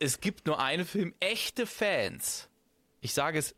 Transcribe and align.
es 0.00 0.20
gibt 0.20 0.46
nur 0.46 0.58
einen 0.58 0.84
Film. 0.84 1.14
Echte 1.20 1.66
Fans. 1.66 2.48
Ich 3.00 3.14
sage 3.14 3.38
es. 3.38 3.54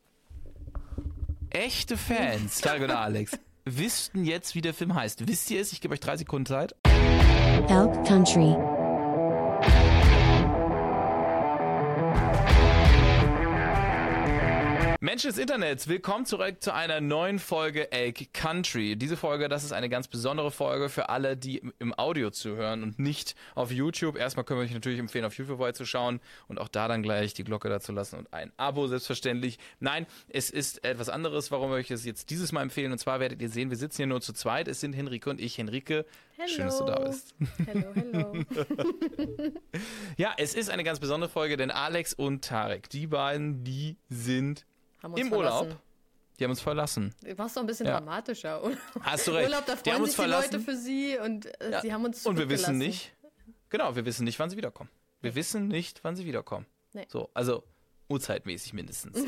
Echte 1.50 1.96
Fans, 1.96 2.60
Tarek 2.60 2.82
und 2.84 2.90
Alex, 2.90 3.38
wüssten 3.64 4.24
jetzt, 4.24 4.54
wie 4.54 4.62
der 4.62 4.72
Film 4.72 4.94
heißt. 4.94 5.26
Wisst 5.28 5.50
ihr 5.50 5.60
es? 5.60 5.72
Ich 5.72 5.80
gebe 5.80 5.92
euch 5.94 6.00
drei 6.00 6.16
Sekunden 6.16 6.46
Zeit. 6.46 6.74
Elk 7.68 8.04
Country. 8.06 8.56
Menschen 15.02 15.30
des 15.30 15.38
Internets, 15.38 15.88
willkommen 15.88 16.26
zurück 16.26 16.62
zu 16.62 16.72
einer 16.72 17.00
neuen 17.00 17.40
Folge 17.40 17.90
Elk 17.90 18.32
Country. 18.32 18.94
Diese 18.94 19.16
Folge, 19.16 19.48
das 19.48 19.64
ist 19.64 19.72
eine 19.72 19.88
ganz 19.88 20.06
besondere 20.06 20.52
Folge 20.52 20.88
für 20.88 21.08
alle, 21.08 21.36
die 21.36 21.60
im 21.80 21.92
Audio 21.98 22.30
zuhören 22.30 22.84
und 22.84 23.00
nicht 23.00 23.34
auf 23.56 23.72
YouTube. 23.72 24.16
Erstmal 24.16 24.44
können 24.44 24.60
wir 24.60 24.64
euch 24.64 24.72
natürlich 24.72 25.00
empfehlen, 25.00 25.24
auf 25.24 25.36
YouTube 25.36 25.56
vorbeizuschauen 25.56 26.20
und 26.46 26.60
auch 26.60 26.68
da 26.68 26.86
dann 26.86 27.02
gleich 27.02 27.34
die 27.34 27.42
Glocke 27.42 27.68
dazu 27.68 27.90
lassen 27.90 28.16
und 28.16 28.32
ein 28.32 28.52
Abo 28.56 28.86
selbstverständlich. 28.86 29.58
Nein, 29.80 30.06
es 30.28 30.50
ist 30.50 30.84
etwas 30.84 31.08
anderes, 31.08 31.50
warum 31.50 31.70
wir 31.70 31.78
euch 31.78 31.88
das 31.88 32.04
jetzt 32.04 32.30
dieses 32.30 32.52
Mal 32.52 32.62
empfehlen. 32.62 32.92
Und 32.92 32.98
zwar 32.98 33.18
werdet 33.18 33.42
ihr 33.42 33.48
sehen, 33.48 33.70
wir 33.70 33.76
sitzen 33.76 33.96
hier 33.96 34.06
nur 34.06 34.20
zu 34.20 34.32
zweit. 34.32 34.68
Es 34.68 34.78
sind 34.78 34.92
Henrike 34.92 35.28
und 35.28 35.40
ich. 35.40 35.58
Henrike, 35.58 36.06
Hello. 36.36 36.48
schön, 36.48 36.66
dass 36.66 36.78
du 36.78 36.84
da 36.84 37.00
bist. 37.00 37.34
Hello, 37.66 37.92
hello. 37.92 38.32
Ja, 40.16 40.34
es 40.36 40.54
ist 40.54 40.70
eine 40.70 40.84
ganz 40.84 41.00
besondere 41.00 41.28
Folge, 41.28 41.56
denn 41.56 41.72
Alex 41.72 42.14
und 42.14 42.44
Tarek, 42.44 42.88
die 42.88 43.08
beiden, 43.08 43.64
die 43.64 43.96
sind 44.08 44.64
Haben 45.02 45.12
uns 45.14 45.20
im 45.22 45.28
verlassen. 45.28 45.66
Urlaub. 45.66 45.80
Die 46.38 46.44
haben 46.44 46.50
uns 46.50 46.60
verlassen. 46.60 47.14
Du 47.22 47.38
warst 47.38 47.56
doch 47.56 47.60
ein 47.62 47.66
bisschen 47.66 47.86
Ja. 47.86 47.92
dramatischer. 47.98 48.62
Hast 49.00 49.26
du 49.26 49.32
recht. 49.32 49.48
Urlaub, 49.48 49.66
da 49.66 49.74
die 49.74 49.78
haben 49.78 49.82
freuen 49.84 49.96
uns 50.02 50.08
sich 50.10 50.16
die 50.16 50.22
verlassen. 50.22 50.52
Leute 50.52 50.64
für 50.64 50.76
sie 50.76 51.18
und 51.18 51.60
äh, 51.60 51.70
Ja. 51.72 51.80
sie 51.80 51.92
haben 51.92 52.04
uns 52.04 52.26
Und 52.26 52.38
wir 52.38 52.48
wissen 52.48 52.78
nicht, 52.78 53.12
genau, 53.68 53.94
wir 53.94 54.04
wissen 54.04 54.24
nicht, 54.24 54.38
wann 54.38 54.50
sie 54.50 54.56
wiederkommen. 54.56 54.90
Wir 55.20 55.34
wissen 55.34 55.68
nicht, 55.68 56.02
wann 56.04 56.16
sie 56.16 56.24
wiederkommen. 56.24 56.66
Nee. 56.94 57.06
So, 57.08 57.30
also 57.34 57.62
Uhrzeitmäßig 58.12 58.72
mindestens. 58.74 59.18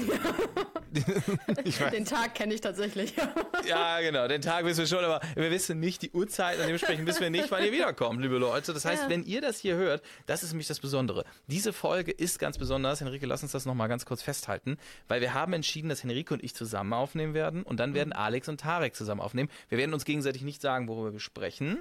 Den 1.93 2.05
Tag 2.05 2.35
kenne 2.37 2.55
ich 2.55 2.61
tatsächlich. 2.61 3.15
Ja, 3.67 3.99
genau, 4.03 4.29
den 4.29 4.43
Tag 4.43 4.67
wissen 4.67 4.81
wir 4.81 4.87
schon, 4.87 5.03
aber 5.03 5.21
wir 5.37 5.51
wissen 5.51 5.81
nicht 5.81 6.03
die 6.03 6.11
Uhrzeit 6.11 6.59
und 6.59 6.65
dementsprechend 6.67 7.07
wissen 7.07 7.23
wir 7.23 7.31
nicht, 7.31 7.51
wann 7.51 7.65
ihr 7.65 7.73
wiederkommt, 7.73 8.21
liebe 8.21 8.37
Leute. 8.37 8.75
Das 8.75 8.85
heißt, 8.85 9.05
Ja. 9.05 9.09
wenn 9.09 9.23
ihr 9.25 9.41
das 9.41 9.59
hier 9.59 9.77
hört, 9.77 10.03
das 10.27 10.43
ist 10.43 10.51
nämlich 10.53 10.69
das 10.69 10.81
Besondere. 10.81 11.25
Diese 11.47 11.73
Folge 11.73 12.13
ist 12.13 12.39
ganz 12.39 12.59
besonders. 12.59 13.01
Henrike, 13.01 13.25
lass 13.25 13.43
uns 13.43 13.53
das 13.53 13.65
nochmal 13.65 13.89
ganz 13.89 14.05
kurz 14.05 14.21
festhalten, 14.23 14.77
weil 15.09 15.23
wir 15.23 15.33
haben 15.33 15.55
entschieden, 15.55 15.89
dass 15.89 16.03
Henrike 16.03 16.35
und 16.35 16.45
ich 16.45 16.55
zusammen 16.55 16.93
aufnehmen 16.93 17.33
werden 17.33 17.63
und 17.63 17.81
dann 17.81 17.95
werden 17.95 18.13
Alex 18.13 18.51
und 18.51 18.61
Tarek 18.61 18.95
zusammen 18.95 19.23
aufnehmen. 19.23 19.49
Wir 19.71 19.79
werden 19.79 19.95
uns 19.95 20.05
gegenseitig 20.05 20.43
nicht 20.43 20.61
sagen, 20.61 20.87
worüber 20.87 21.15
wir 21.15 21.21
sprechen. 21.21 21.79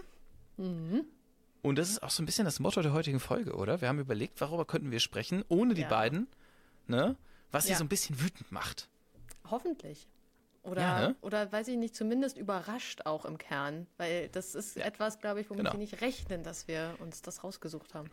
Und 0.57 1.77
das 1.77 1.89
ist 1.89 2.01
auch 2.01 2.11
so 2.11 2.23
ein 2.23 2.25
bisschen 2.25 2.45
das 2.45 2.61
Motto 2.61 2.81
der 2.81 2.93
heutigen 2.93 3.19
Folge, 3.19 3.55
oder? 3.55 3.81
Wir 3.81 3.89
haben 3.89 3.99
überlegt, 3.99 4.39
worüber 4.39 4.63
könnten 4.63 4.91
wir 4.91 5.01
sprechen, 5.01 5.43
ohne 5.49 5.73
die 5.73 5.81
Ja. 5.81 5.89
beiden, 5.89 6.27
ne? 6.87 7.15
Was 7.51 7.65
sie 7.65 7.71
Ja. 7.71 7.77
so 7.77 7.83
ein 7.83 7.89
bisschen 7.89 8.19
wütend 8.21 8.51
macht. 8.51 8.89
Hoffentlich. 9.49 10.07
Oder, 10.63 10.81
Ja, 10.81 11.07
ne? 11.09 11.15
oder 11.21 11.51
weiß 11.51 11.67
ich 11.67 11.77
nicht, 11.77 11.93
zumindest 11.95 12.37
überrascht 12.37 13.01
auch 13.05 13.25
im 13.25 13.37
Kern. 13.37 13.85
Weil 13.97 14.29
das 14.29 14.55
ist 14.55 14.77
etwas, 14.77 15.19
glaube 15.19 15.41
ich, 15.41 15.49
womit 15.49 15.59
Genau. 15.65 15.71
sie 15.71 15.77
nicht 15.77 15.99
rechnen, 16.01 16.41
dass 16.43 16.67
wir 16.67 16.95
uns 16.99 17.21
das 17.21 17.43
rausgesucht 17.43 17.93
haben. 17.93 18.09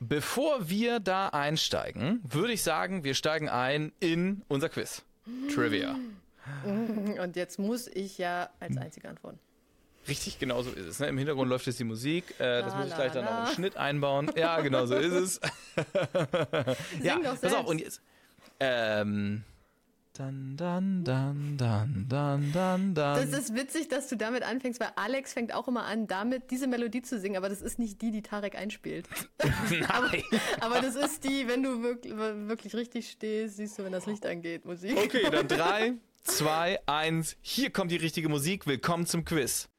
Bevor 0.00 0.68
wir 0.68 1.00
da 1.00 1.28
einsteigen, 1.28 2.20
würde 2.22 2.52
ich 2.52 2.62
sagen, 2.62 3.02
wir 3.04 3.14
steigen 3.14 3.48
ein 3.48 3.92
in 4.00 4.42
unser 4.48 4.68
Quiz. 4.68 5.02
Trivia. 5.54 5.96
Und 6.64 7.36
jetzt 7.36 7.58
muss 7.58 7.86
ich 7.86 8.18
ja 8.18 8.50
als. 8.60 8.76
Einzige 8.76 9.08
antworten. 9.08 9.38
Richtig, 10.08 10.38
genau 10.38 10.62
so 10.62 10.70
ist 10.70 10.86
es. 10.86 10.98
Ne? 10.98 11.08
Im 11.08 11.18
Hintergrund 11.18 11.48
läuft 11.48 11.66
jetzt 11.66 11.78
die 11.78 11.84
Musik. 11.84 12.24
Äh, 12.38 12.62
das 12.62 12.72
La, 12.72 12.76
muss 12.76 12.84
ich 12.86 12.90
la, 12.90 12.96
gleich 12.96 13.12
dann 13.12 13.24
la. 13.24 13.44
auch 13.44 13.48
im 13.48 13.54
Schnitt 13.54 13.76
einbauen. 13.76 14.30
Ja, 14.36 14.60
genau 14.60 14.86
so 14.86 14.96
ist 14.96 15.12
es. 15.12 15.40
ja, 17.02 17.18
doch 17.18 17.40
pass 17.40 17.52
auf. 17.54 17.66
Und 17.66 17.80
jetzt. 17.80 18.00
Ähm. 18.58 19.44
Dann, 20.14 20.56
dann, 20.56 21.04
dann, 21.04 21.56
dann, 21.56 22.06
dann, 22.08 22.52
dann, 22.52 22.94
Das 22.94 23.30
dann. 23.30 23.40
ist 23.40 23.54
witzig, 23.54 23.88
dass 23.88 24.08
du 24.08 24.16
damit 24.16 24.42
anfängst, 24.42 24.78
weil 24.80 24.90
Alex 24.96 25.32
fängt 25.32 25.54
auch 25.54 25.66
immer 25.66 25.84
an, 25.84 26.08
damit 26.08 26.50
diese 26.50 26.66
Melodie 26.66 27.00
zu 27.00 27.18
singen, 27.18 27.36
aber 27.36 27.48
das 27.48 27.62
ist 27.62 27.78
nicht 27.78 28.02
die, 28.02 28.10
die 28.10 28.20
Tarek 28.20 28.54
einspielt. 28.54 29.08
Nein. 29.70 30.22
Aber 30.60 30.82
das 30.82 30.96
ist 30.96 31.24
die, 31.24 31.46
wenn 31.48 31.62
du 31.62 31.82
wirklich, 31.82 32.14
wirklich 32.14 32.74
richtig 32.74 33.10
stehst, 33.10 33.56
siehst 33.56 33.78
du, 33.78 33.84
wenn 33.84 33.92
das 33.92 34.04
Licht 34.06 34.26
angeht, 34.26 34.66
Musik. 34.66 34.94
Okay, 34.94 35.30
dann 35.30 35.48
drei, 35.48 35.94
zwei, 36.24 36.80
eins. 36.86 37.36
Hier 37.40 37.70
kommt 37.70 37.90
die 37.90 37.96
richtige 37.96 38.28
Musik. 38.28 38.66
Willkommen 38.66 39.06
zum 39.06 39.24
Quiz. 39.24 39.70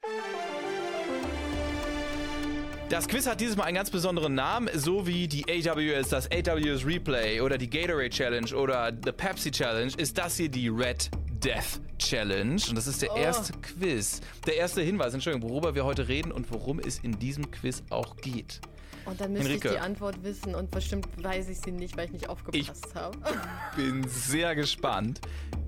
Das 2.92 3.08
Quiz 3.08 3.26
hat 3.26 3.40
dieses 3.40 3.56
Mal 3.56 3.64
einen 3.64 3.76
ganz 3.76 3.90
besonderen 3.90 4.36
Namen, 4.36 4.70
so 4.76 5.08
wie 5.08 5.26
die 5.26 5.46
AWS, 5.46 6.10
das 6.10 6.30
AWS 6.30 6.86
Replay 6.86 7.40
oder 7.40 7.58
die 7.58 7.70
Gatorade 7.70 8.10
Challenge 8.10 8.54
oder 8.54 8.92
the 9.06 9.14
Pepsi 9.14 9.50
Challenge, 9.50 9.94
ist 9.96 10.18
das 10.18 10.36
hier 10.36 10.50
die 10.50 10.68
Red 10.68 11.10
Death 11.42 11.80
Challenge. 12.00 12.62
Und 12.68 12.76
das 12.76 12.88
ist 12.88 13.02
der 13.02 13.14
Oh. 13.14 13.18
erste 13.18 13.54
Quiz, 13.60 14.20
der 14.46 14.58
erste 14.58 14.82
Hinweis, 14.82 15.14
Entschuldigung, 15.14 15.50
worüber 15.50 15.74
wir 15.74 15.86
heute 15.86 16.10
reden 16.10 16.34
und 16.34 16.52
worum 16.52 16.80
es 16.80 17.00
in 17.00 17.18
diesem 17.18 17.50
Quiz 17.50 17.82
auch 17.92 18.18
geht. 18.18 18.60
Und 19.06 19.22
dann 19.22 19.32
müsste 19.32 19.48
Henrike. 19.48 19.68
ich 19.70 19.74
die 19.76 19.80
Antwort 19.80 20.22
wissen 20.26 20.54
und 20.54 20.70
bestimmt 20.70 21.08
weiß 21.24 21.48
ich 21.48 21.60
sie 21.60 21.72
nicht, 21.72 21.96
weil 21.96 22.08
ich 22.08 22.12
nicht 22.12 22.28
aufgepasst 22.28 22.94
habe. 22.94 23.18
bin 23.78 24.06
sehr 24.10 24.54
gespannt. 24.54 25.22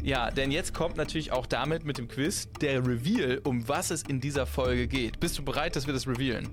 Ja, 0.03 0.29
denn 0.29 0.51
jetzt 0.51 0.73
kommt 0.73 0.97
natürlich 0.97 1.31
auch 1.31 1.45
damit 1.45 1.85
mit 1.85 1.97
dem 1.97 2.09
Quiz 2.09 2.49
der 2.59 2.85
Reveal, 2.85 3.39
um 3.45 3.65
was 3.69 3.91
es 3.91 4.03
in 4.03 4.19
dieser 4.19 4.45
Folge 4.45 4.87
geht. 4.89 5.21
Bist 5.21 5.37
du 5.37 5.43
bereit, 5.45 5.77
dass 5.77 5.87
wir 5.87 5.93
das 5.93 6.05
revealen? 6.05 6.49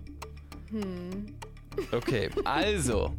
Okay, 1.93 2.31
also. 2.45 3.15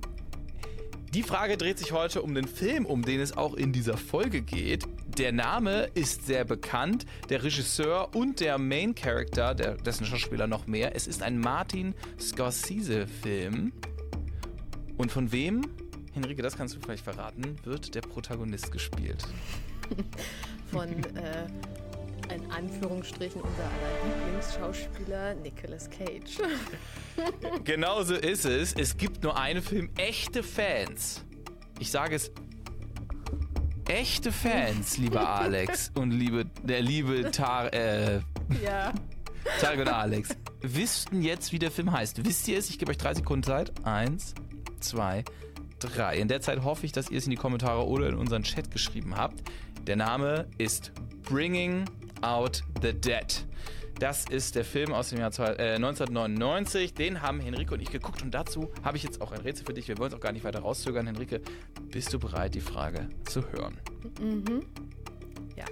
Die 1.14 1.24
Frage 1.24 1.58
dreht 1.58 1.78
sich 1.78 1.92
heute 1.92 2.22
um 2.22 2.34
den 2.34 2.48
Film, 2.48 2.86
um 2.86 3.04
den 3.04 3.20
es 3.20 3.36
auch 3.36 3.54
in 3.56 3.74
dieser 3.74 3.98
Folge 3.98 4.42
geht. 4.42 4.86
Der 5.18 5.34
Name 5.34 5.90
ist 5.94 6.26
sehr 6.26 6.46
bekannt, 6.46 7.06
der 7.30 7.44
Regisseur 7.44 8.16
und 8.16 8.40
der 8.40 8.58
Main 8.58 8.96
Character, 8.96 9.54
der, 9.54 9.76
dessen 9.76 10.06
Schauspieler 10.06 10.48
noch 10.48 10.68
mehr. 10.68 10.96
Es 10.96 11.08
ist 11.08 11.22
ein 11.22 11.38
Martin 11.38 11.96
Scorsese-Film. 12.18 13.74
Und 14.98 15.12
von 15.12 15.34
wem, 15.34 15.64
Henrike, 16.14 16.42
das 16.42 16.56
kannst 16.56 16.78
du 16.78 16.80
vielleicht 16.80 17.04
verraten, 17.04 17.58
wird 17.66 17.94
der 17.94 18.02
Protagonist 18.02 18.72
gespielt? 18.72 19.28
Von, 20.72 20.88
äh, 21.16 21.48
in 22.32 22.52
Anführungsstrichen, 22.52 23.42
unser 23.42 23.64
aller 23.64 24.16
Lieblingsschauspieler 24.16 25.36
Nicolas 25.36 25.90
Cage. 25.90 26.38
Genauso 27.64 28.16
ist 28.16 28.46
es. 28.46 28.74
Es 28.74 28.98
gibt 28.98 29.24
nur 29.24 29.38
einen 29.38 29.62
Film. 29.62 29.90
Echte 29.98 30.44
Fans. 30.44 31.24
Ich 31.80 31.92
sage 31.92 32.16
es. 32.16 32.32
Echte 33.88 34.32
Fans, 34.32 34.98
lieber 34.98 35.28
Alex 35.28 35.92
und 35.96 36.12
liebe, 36.12 36.46
der 36.64 36.82
liebe 36.82 37.30
Tar, 37.32 37.74
äh, 37.74 38.22
ja. 38.64 38.94
Tarek 39.60 39.80
und 39.82 39.90
Alex, 39.90 40.30
wüssten 40.62 41.22
jetzt, 41.22 41.52
wie 41.52 41.60
der 41.60 41.72
Film 41.72 41.92
heißt. 41.92 42.24
Wisst 42.24 42.48
ihr 42.48 42.58
es? 42.58 42.70
Ich 42.70 42.80
gebe 42.80 42.92
euch 42.92 42.98
drei 42.98 43.14
Sekunden 43.14 43.44
Zeit. 43.44 43.74
Eins, 43.86 44.34
zwei, 44.80 45.26
drei. 45.80 46.18
In 46.18 46.30
der 46.30 46.40
Zeit 46.40 46.64
hoffe 46.64 46.86
ich, 46.86 46.94
dass 46.94 47.10
ihr 47.10 47.18
es 47.18 47.26
in 47.26 47.32
die 47.32 47.38
Kommentare 47.38 47.86
oder 47.86 48.08
in 48.08 48.16
unseren 48.16 48.44
Chat 48.44 48.72
geschrieben 48.72 49.18
habt. 49.18 49.42
Der 49.88 49.96
Name 49.96 50.48
ist 50.58 50.94
Bringing 51.24 51.86
Out 52.22 52.64
the 52.82 52.94
Dead. 52.94 53.46
Das 54.00 54.26
ist 54.26 54.56
der 54.56 54.66
Film 54.66 54.94
aus 54.94 55.10
dem 55.10 55.20
Jahr 55.20 55.32
zwei- 55.32 55.54
äh, 55.54 55.76
1999. 55.78 56.94
Den 56.96 57.22
haben 57.22 57.40
Henrike 57.40 57.74
und 57.76 57.82
ich 57.82 57.92
geguckt 57.92 58.24
und 58.24 58.32
dazu 58.32 58.72
habe 58.84 58.98
ich 58.98 59.04
jetzt 59.04 59.22
auch 59.22 59.32
ein 59.32 59.42
Rätsel 59.42 59.66
für 59.66 59.74
dich. 59.74 59.88
Wir 59.88 59.98
wollen 60.00 60.10
es 60.12 60.16
auch 60.18 60.22
gar 60.22 60.32
nicht 60.32 60.44
weiter 60.44 60.60
rauszögern. 60.60 61.06
Henrike, 61.06 61.42
bist 61.92 62.12
du 62.14 62.18
bereit, 62.20 62.56
die 62.56 62.62
Frage 62.62 63.10
zu 63.26 63.44
hören? 63.52 63.78
Ja. 65.56 65.66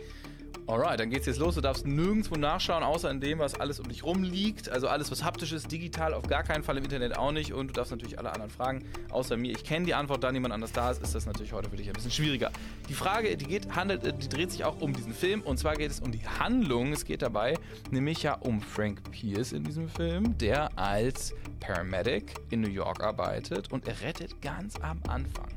Alright, 0.69 0.99
dann 0.99 1.09
geht's 1.09 1.25
jetzt 1.25 1.39
los. 1.39 1.55
Du 1.55 1.61
darfst 1.61 1.87
nirgendwo 1.87 2.35
nachschauen, 2.35 2.83
außer 2.83 3.09
in 3.09 3.19
dem, 3.19 3.39
was 3.39 3.59
alles 3.59 3.79
um 3.79 3.89
dich 3.89 4.03
rum 4.03 4.21
liegt. 4.21 4.69
Also 4.69 4.87
alles, 4.87 5.09
was 5.09 5.23
haptisch 5.23 5.51
ist, 5.51 5.71
digital, 5.71 6.13
auf 6.13 6.27
gar 6.27 6.43
keinen 6.43 6.61
Fall 6.61 6.77
im 6.77 6.83
Internet 6.83 7.17
auch 7.17 7.31
nicht. 7.31 7.53
Und 7.53 7.69
du 7.69 7.73
darfst 7.73 7.89
natürlich 7.89 8.19
alle 8.19 8.31
anderen 8.31 8.51
fragen, 8.51 8.85
außer 9.09 9.35
mir. 9.35 9.51
Ich 9.51 9.63
kenne 9.63 9.87
die 9.87 9.95
Antwort, 9.95 10.23
da 10.23 10.31
niemand 10.31 10.53
anders 10.53 10.71
da 10.71 10.91
ist, 10.91 11.01
ist 11.01 11.15
das 11.15 11.25
natürlich 11.25 11.53
heute 11.53 11.71
für 11.71 11.75
dich 11.75 11.87
ein 11.87 11.93
bisschen 11.93 12.11
schwieriger. 12.11 12.51
Die 12.87 12.93
Frage, 12.93 13.35
die 13.35 13.45
geht, 13.45 13.75
handelt, 13.75 14.03
die 14.21 14.29
dreht 14.29 14.51
sich 14.51 14.63
auch 14.63 14.79
um 14.79 14.93
diesen 14.93 15.15
Film. 15.15 15.41
Und 15.41 15.57
zwar 15.57 15.73
geht 15.73 15.89
es 15.89 16.01
um 16.01 16.11
die 16.11 16.21
Handlung. 16.37 16.93
Es 16.93 17.03
geht 17.03 17.23
dabei 17.23 17.57
nämlich 17.89 18.21
ja 18.21 18.35
um 18.35 18.61
Frank 18.61 19.09
Pierce 19.09 19.53
in 19.53 19.63
diesem 19.63 19.89
Film, 19.89 20.37
der 20.37 20.77
als 20.77 21.33
Paramedic 21.61 22.35
in 22.51 22.61
New 22.61 22.69
York 22.69 23.01
arbeitet 23.01 23.71
und 23.71 23.87
er 23.87 23.99
rettet 24.01 24.39
ganz 24.39 24.75
am 24.75 25.01
Anfang 25.07 25.49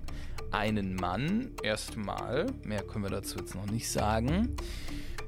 einen 0.53 0.95
Mann 0.97 1.51
erstmal. 1.63 2.47
Mehr 2.65 2.83
können 2.83 3.05
wir 3.05 3.11
dazu 3.11 3.39
jetzt 3.39 3.55
noch 3.55 3.67
nicht 3.67 3.91
sagen. 3.91 4.57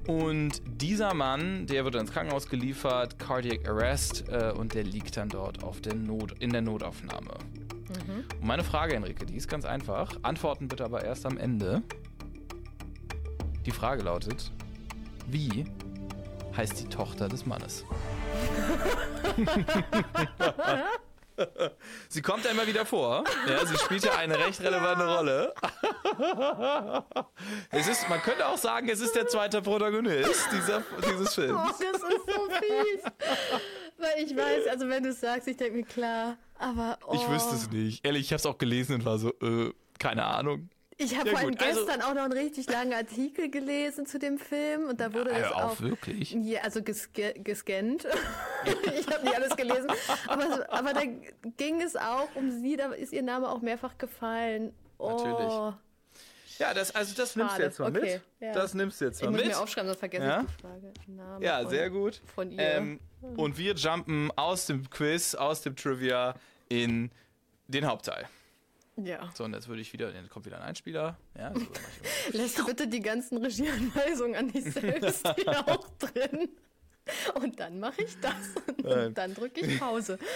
Und 0.06 0.60
dieser 0.66 1.14
Mann, 1.14 1.66
der 1.66 1.84
wird 1.84 1.94
ins 1.94 2.12
Krankenhaus 2.12 2.48
geliefert, 2.48 3.18
Cardiac 3.18 3.66
Arrest, 3.68 4.24
äh, 4.28 4.52
und 4.52 4.74
der 4.74 4.84
liegt 4.84 5.16
dann 5.16 5.30
dort 5.30 5.64
auf 5.64 5.80
der 5.80 5.94
Not, 5.94 6.34
in 6.40 6.50
der 6.50 6.60
Notaufnahme. 6.60 7.32
Und 8.40 8.46
meine 8.46 8.64
Frage, 8.64 8.94
Enrique, 8.94 9.24
die 9.26 9.36
ist 9.36 9.48
ganz 9.48 9.64
einfach. 9.64 10.16
Antworten 10.22 10.68
bitte 10.68 10.84
aber 10.84 11.04
erst 11.04 11.26
am 11.26 11.38
Ende. 11.38 11.82
Die 13.64 13.70
Frage 13.70 14.02
lautet: 14.02 14.50
Wie 15.26 15.64
heißt 16.56 16.80
die 16.80 16.88
Tochter 16.88 17.28
des 17.28 17.46
Mannes? 17.46 17.84
Sie 22.08 22.22
kommt 22.22 22.44
ja 22.44 22.50
immer 22.50 22.66
wieder 22.66 22.86
vor. 22.86 23.24
Ja, 23.48 23.66
sie 23.66 23.76
spielt 23.78 24.04
ja 24.04 24.16
eine 24.16 24.38
recht 24.38 24.60
relevante 24.60 25.06
Rolle. 25.06 25.54
Es 27.70 27.88
ist, 27.88 28.08
man 28.08 28.20
könnte 28.22 28.46
auch 28.46 28.56
sagen, 28.56 28.88
es 28.88 29.00
ist 29.00 29.14
der 29.14 29.26
zweite 29.26 29.60
Protagonist 29.62 30.48
dieser, 30.52 30.82
dieses 30.98 31.30
Oh, 31.38 31.40
Films. 31.40 31.78
das 31.78 31.80
ist 31.80 32.00
so 32.00 32.48
fies. 32.50 33.02
Weil 33.98 34.24
ich 34.24 34.36
weiß, 34.36 34.66
also 34.70 34.88
wenn 34.88 35.02
du 35.02 35.10
es 35.10 35.20
sagst, 35.20 35.48
ich 35.48 35.56
denke 35.56 35.78
mir 35.78 35.84
klar, 35.84 36.36
aber 36.58 36.98
oh. 37.06 37.14
Ich 37.14 37.28
wüsste 37.28 37.54
es 37.56 37.70
nicht. 37.70 38.04
Ehrlich, 38.06 38.22
ich 38.22 38.32
habe 38.32 38.38
es 38.38 38.46
auch 38.46 38.58
gelesen 38.58 38.94
und 38.96 39.04
war 39.04 39.18
so, 39.18 39.30
äh, 39.42 39.72
keine 39.98 40.24
Ahnung. 40.24 40.68
Ich 40.96 41.16
habe 41.18 41.28
Ja, 41.28 41.32
vor 41.34 41.40
allem 41.40 41.50
gut, 41.56 41.62
also- 41.62 41.84
gestern 41.86 42.02
auch 42.02 42.14
noch 42.14 42.22
einen 42.22 42.32
richtig 42.32 42.68
langen 42.70 42.92
Artikel 42.92 43.50
gelesen 43.50 44.06
zu 44.06 44.18
dem 44.18 44.38
Film 44.38 44.88
und 44.88 45.00
da 45.00 45.12
wurde 45.12 45.30
das 45.30 45.38
Hör 45.40 45.56
auf, 45.56 45.72
auch 45.72 45.80
wirklich? 45.80 46.30
Ja, 46.32 46.60
also 46.62 46.82
gesca 46.82 47.32
gescannt. 47.32 48.06
ich 48.98 49.06
habe 49.12 49.24
nicht 49.24 49.34
alles 49.34 49.56
gelesen. 49.56 49.88
Aber, 50.28 50.72
aber 50.72 50.92
da 50.92 51.00
ging 51.56 51.80
es 51.82 51.96
auch 51.96 52.28
um 52.36 52.50
sie, 52.60 52.76
da 52.76 52.92
ist 52.92 53.12
ihr 53.12 53.22
Name 53.22 53.48
auch 53.48 53.60
mehrfach 53.60 53.98
gefallen. 53.98 54.72
Oh, 54.98 55.10
Natürlich. 55.10 55.74
Ja, 56.60 56.72
das, 56.72 56.94
also 56.94 57.12
das 57.16 57.34
nimmst 57.34 57.50
du 57.50 57.56
Schade. 57.56 57.64
jetzt 57.64 57.78
mal 57.80 57.90
Okay, 57.90 58.00
mit. 58.14 58.22
ja. 58.38 58.52
Das 58.52 58.74
nimmst 58.74 59.00
du 59.00 59.06
jetzt 59.06 59.16
Ich 59.18 59.24
mal 59.24 59.32
muss 59.32 59.40
mit. 59.40 59.48
mir 59.48 59.58
aufschreiben, 59.60 59.88
sonst 59.88 59.98
vergesse 59.98 60.24
Ja? 60.24 60.40
ich 60.42 60.54
die 60.56 60.62
Frage. 60.62 60.92
Name 61.08 61.44
Ja, 61.44 61.60
von, 61.62 61.70
sehr 61.70 61.90
gut. 61.90 62.22
Von 62.32 62.50
ihr. 62.52 62.60
Ähm, 62.60 63.00
und 63.36 63.58
wir 63.58 63.74
jumpen 63.74 64.30
aus 64.36 64.66
dem 64.66 64.88
Quiz, 64.88 65.34
aus 65.34 65.62
dem 65.62 65.74
Trivia 65.74 66.34
in 66.68 67.10
den 67.66 67.86
Hauptteil. 67.86 68.28
Ja. 68.96 69.30
So, 69.34 69.44
und 69.44 69.54
jetzt 69.54 69.68
würde 69.68 69.82
ich 69.82 69.92
wieder, 69.92 70.12
dann 70.12 70.28
kommt 70.28 70.46
wieder 70.46 70.58
ein 70.58 70.62
Einspieler. 70.62 71.16
Ja, 71.36 71.52
so 72.32 72.62
du 72.62 72.66
bitte 72.66 72.86
die 72.88 73.00
ganzen 73.00 73.38
Regieanweisungen 73.38 74.36
an 74.36 74.48
dich 74.48 74.64
selbst 74.64 75.26
hier 75.36 75.68
auch 75.68 75.88
drin. 75.98 76.48
Und 77.34 77.60
dann 77.60 77.80
mache 77.80 78.02
ich 78.02 78.18
das. 78.20 78.32
Und 78.82 79.18
dann 79.18 79.34
drücke 79.34 79.60
ich 79.60 79.78
Pause. 79.78 80.18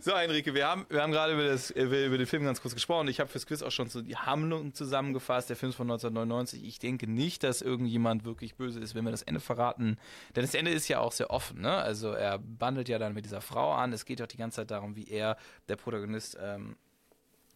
So, 0.00 0.12
Enrique, 0.12 0.54
wir 0.54 0.66
haben, 0.66 0.86
wir 0.88 1.02
haben 1.02 1.12
gerade 1.12 1.34
über, 1.34 1.44
das, 1.44 1.70
über 1.70 2.16
den 2.16 2.26
Film 2.26 2.44
ganz 2.44 2.60
kurz 2.60 2.74
gesprochen. 2.74 3.08
Ich 3.08 3.20
habe 3.20 3.28
fürs 3.28 3.46
Quiz 3.46 3.62
auch 3.62 3.70
schon 3.70 3.88
so 3.88 4.00
die 4.00 4.16
Handlung 4.16 4.74
zusammengefasst. 4.74 5.50
Der 5.50 5.56
Film 5.56 5.70
ist 5.70 5.76
von 5.76 5.90
1999. 5.90 6.64
Ich 6.64 6.78
denke 6.78 7.06
nicht, 7.06 7.42
dass 7.42 7.62
irgendjemand 7.62 8.24
wirklich 8.24 8.54
böse 8.54 8.80
ist, 8.80 8.94
wenn 8.94 9.04
wir 9.04 9.10
das 9.10 9.22
Ende 9.22 9.40
verraten. 9.40 9.98
Denn 10.36 10.42
das 10.42 10.54
Ende 10.54 10.70
ist 10.70 10.88
ja 10.88 11.00
auch 11.00 11.12
sehr 11.12 11.30
offen. 11.30 11.60
Ne? 11.60 11.72
Also 11.72 12.12
er 12.12 12.38
bandelt 12.38 12.88
ja 12.88 12.98
dann 12.98 13.14
mit 13.14 13.24
dieser 13.24 13.40
Frau 13.40 13.72
an. 13.72 13.92
Es 13.92 14.04
geht 14.04 14.22
auch 14.22 14.26
die 14.26 14.36
ganze 14.36 14.56
Zeit 14.56 14.70
darum, 14.70 14.96
wie 14.96 15.08
er, 15.08 15.36
der 15.68 15.76
Protagonist, 15.76 16.36
ähm, 16.40 16.76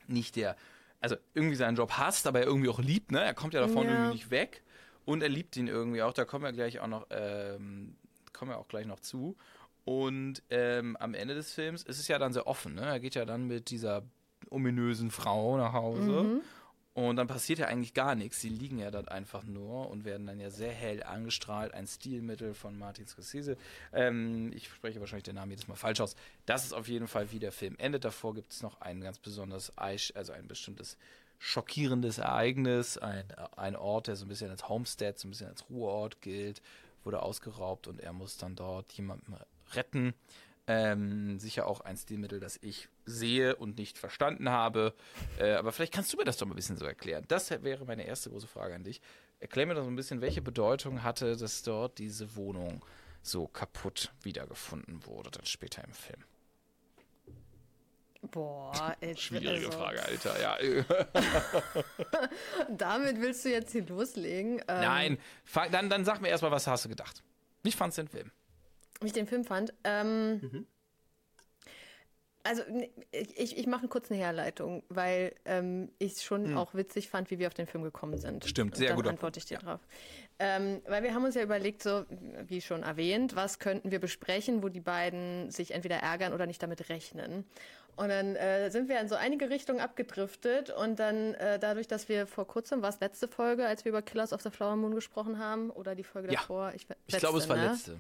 nicht 0.09 0.37
der, 0.37 0.57
also 1.01 1.17
irgendwie 1.35 1.57
seinen 1.57 1.77
Job 1.77 1.93
hasst, 1.93 2.27
aber 2.27 2.41
er 2.41 2.47
irgendwie 2.47 2.69
auch 2.69 2.79
liebt. 2.81 3.13
Ne? 3.13 3.21
Er 3.23 3.35
kommt 3.35 3.55
ja 3.55 3.61
davon 3.61 3.87
Ja. 3.87 3.93
irgendwie 3.93 4.13
nicht 4.15 4.31
weg. 4.31 4.63
Und 5.05 5.23
er 5.23 5.29
liebt 5.29 5.57
ihn 5.57 5.67
irgendwie 5.67 6.03
auch. 6.03 6.13
Da 6.13 6.25
kommen 6.25 6.45
wir 6.45 6.53
gleich 6.53 6.79
auch 6.81 6.87
noch, 6.87 7.07
ähm, 7.11 7.97
kommen 8.33 8.51
wir 8.53 8.59
auch 8.59 8.69
gleich 8.69 8.87
noch 8.87 9.01
zu. 9.01 9.37
Und 9.85 10.43
ähm, 10.51 10.97
am 10.99 11.15
Ende 11.15 11.35
des 11.35 11.53
Films 11.53 11.83
ist 11.83 11.99
es 11.99 12.07
ja 12.07 12.19
dann 12.21 12.33
sehr 12.33 12.47
offen. 12.47 12.75
Ne? 12.75 12.83
Er 12.83 13.01
geht 13.01 13.17
ja 13.17 13.25
dann 13.25 13.49
mit 13.49 13.71
dieser 13.71 14.05
ominösen 14.49 15.11
Frau 15.11 15.57
nach 15.57 15.73
Hause. 15.73 16.41
Und 16.95 17.17
dann 17.17 17.27
passiert 17.27 17.59
ja 17.59 17.67
eigentlich 17.67 17.95
gar 17.95 18.15
nichts. 18.15 18.41
Sie 18.41 18.51
liegen 18.51 18.79
ja 18.79 18.91
dort 18.91 19.11
einfach 19.11 19.45
nur 19.45 19.89
und 19.89 20.05
werden 20.05 20.27
dann 20.27 20.39
ja 20.39 20.51
sehr 20.51 20.73
hell 20.73 21.03
angestrahlt. 21.03 21.73
Ein 21.73 21.87
Stilmittel 21.87 22.53
von 22.53 22.79
Martin 22.79 23.07
Scorsese. 23.07 23.57
Ähm, 23.95 24.53
ich 24.55 24.69
spreche 24.69 25.01
wahrscheinlich 25.01 25.25
den 25.25 25.37
Namen 25.37 25.53
jedes 25.53 25.69
Mal 25.69 25.77
falsch 25.77 26.03
aus. 26.03 26.17
Das 26.45 26.65
ist 26.65 26.75
auf 26.75 26.89
jeden 26.89 27.09
Fall, 27.09 27.33
wie 27.33 27.39
der 27.39 27.53
Film 27.53 27.77
endet. 27.79 28.05
Davor 28.05 28.35
gibt 28.35 28.53
es 28.53 28.63
noch 28.63 28.83
ein 28.83 29.01
ganz 29.01 29.19
besonders, 29.19 29.73
also 29.79 30.33
ein 30.33 30.47
bestimmtes 30.47 30.99
schockierendes 31.39 32.19
Ereignis. 32.19 32.99
Ein, 32.99 33.25
ein 33.57 33.75
Ort, 33.75 34.09
der 34.09 34.17
so 34.17 34.27
ein 34.27 34.29
bisschen 34.29 34.51
als 34.51 34.69
Homestead, 34.69 35.19
so 35.19 35.29
ein 35.29 35.31
bisschen 35.31 35.49
als 35.49 35.71
Ruheort 35.71 36.21
gilt, 36.21 36.61
wurde 37.05 37.23
ausgeraubt 37.23 37.87
und 37.87 38.01
er 38.01 38.13
muss 38.13 38.37
dann 38.37 38.55
dort 38.55 38.93
jemanden 38.93 39.35
retten. 39.73 40.13
Ähm, 40.69 41.41
sicher 41.41 41.67
auch 41.67 41.81
ein 41.81 41.97
Stilmittel, 41.97 42.39
das 42.39 42.57
ich 42.63 42.89
sehe 43.05 43.57
und 43.57 43.79
nicht 43.79 43.99
verstanden 43.99 44.49
habe. 44.49 44.95
Äh, 45.39 45.55
aber 45.55 45.73
vielleicht 45.73 45.93
kannst 45.93 46.13
du 46.13 46.17
mir 46.17 46.25
das 46.25 46.37
doch 46.37 46.47
mal 46.47 46.53
ein 46.53 46.57
bisschen 46.57 46.77
so 46.77 46.85
erklären. 46.85 47.25
Das 47.27 47.51
wäre 47.51 47.85
meine 47.85 48.07
erste 48.07 48.31
große 48.31 48.47
Frage 48.47 48.75
an 48.75 48.85
dich. 48.85 49.01
Erklär 49.41 49.67
mir 49.67 49.75
doch 49.75 49.83
so 49.83 49.91
ein 49.91 49.97
bisschen, 49.97 50.21
welche 50.21 50.41
Bedeutung 50.41 51.03
hatte, 51.03 51.37
dass 51.37 51.63
dort 51.65 51.99
diese 51.99 52.37
Wohnung 52.37 52.85
so 53.23 53.49
kaputt 53.49 54.13
wiedergefunden 54.23 55.05
wurde, 55.05 55.33
dann 55.33 55.47
später 55.47 55.83
im 55.85 55.93
Film. 55.93 56.23
Boah, 58.31 58.97
ey, 59.01 59.17
Schwierige 59.17 59.67
also, 59.67 59.73
Frage, 59.73 60.03
Alter. 60.07 60.41
Ja, 60.41 60.57
Damit 62.71 63.21
willst 63.21 63.45
du 63.45 63.51
jetzt 63.51 63.73
hier 63.73 63.85
loslegen. 63.87 64.61
Ähm, 64.69 64.81
Nein, 64.81 65.19
dann, 65.73 65.91
dann 65.91 66.05
sag 66.05 66.21
mir 66.21 66.29
erstmal, 66.29 66.53
was 66.53 66.69
hast 66.69 66.85
du 66.85 66.89
gedacht? 66.89 67.23
Wie 67.65 67.73
fandst 67.73 67.99
du 67.99 68.03
den 68.03 68.09
Film? 68.09 68.31
Wie 69.03 69.09
ich 69.09 69.13
den 69.13 69.27
Film 69.27 69.45
fand. 69.45 69.73
Ähm, 69.85 70.41
Mhm. 70.43 70.67
Also 72.45 72.63
ich, 73.13 73.57
ich 73.57 73.67
mache 73.69 73.87
kurz 73.87 74.11
eine 74.11 74.19
Herleitung, 74.19 74.83
weil 74.89 75.33
ähm, 75.45 75.91
ich 75.99 76.15
es 76.15 76.25
schon 76.25 76.57
auch 76.57 76.75
witzig 76.75 77.09
fand, 77.09 77.31
wie 77.31 77.39
wir 77.39 77.47
auf 77.47 77.55
den 77.55 77.69
Film 77.69 77.85
gekommen 77.85 78.19
sind. 78.19 78.45
Stimmt, 78.45 78.77
sehr 78.77 78.89
dann 78.89 78.97
guter 78.97 79.11
antworte 79.11 79.39
ich 79.39 79.45
dir 79.45 79.59
drauf. 79.59 79.81
Ähm, 80.41 80.83
weil 80.89 81.05
wir 81.05 81.15
haben 81.15 81.25
uns 81.25 81.37
ja 81.37 81.43
überlegt, 81.43 81.83
so 81.85 82.05
wie 82.49 82.61
schon 82.61 82.83
erwähnt, 82.83 83.37
was 83.37 83.61
könnten 83.61 83.93
wir 83.93 84.01
besprechen, 84.01 84.63
wo 84.63 84.69
die 84.69 84.81
beiden 84.81 85.53
sich 85.53 85.73
entweder 85.73 85.97
ärgern 85.97 86.33
oder 86.33 86.47
nicht 86.47 86.61
damit 86.63 86.89
rechnen. 86.89 87.45
Und 87.95 88.09
dann 88.09 88.37
äh, 88.37 88.71
sind 88.71 88.89
wir 88.89 88.99
in 89.01 89.09
so 89.09 89.15
einige 89.17 89.51
Richtungen 89.51 89.79
abgedriftet 89.81 90.71
und 90.71 90.99
dann 90.99 91.35
äh, 91.35 91.59
dadurch, 91.59 91.87
dass 91.89 92.09
wir 92.09 92.27
vor 92.27 92.47
kurzem, 92.47 92.81
war 92.81 92.89
es 92.89 93.01
letzte 93.01 93.29
Folge, 93.29 93.67
als 93.67 93.85
wir 93.85 93.91
über 93.91 94.01
Killers 94.01 94.33
of 94.33 94.41
the 94.41 94.49
Flower 94.51 94.77
Moon 94.77 94.95
gesprochen 94.95 95.39
haben 95.39 95.69
oder 95.71 95.95
die 95.95 96.03
Folge 96.05 96.29
Ja. 96.33 96.41
davor? 96.41 96.73
Ich, 96.75 96.87
Ich 97.07 97.19
glaube, 97.19 97.39
es 97.39 97.49
war 97.51 97.57
ne? 97.57 97.69
letzte. 97.73 97.93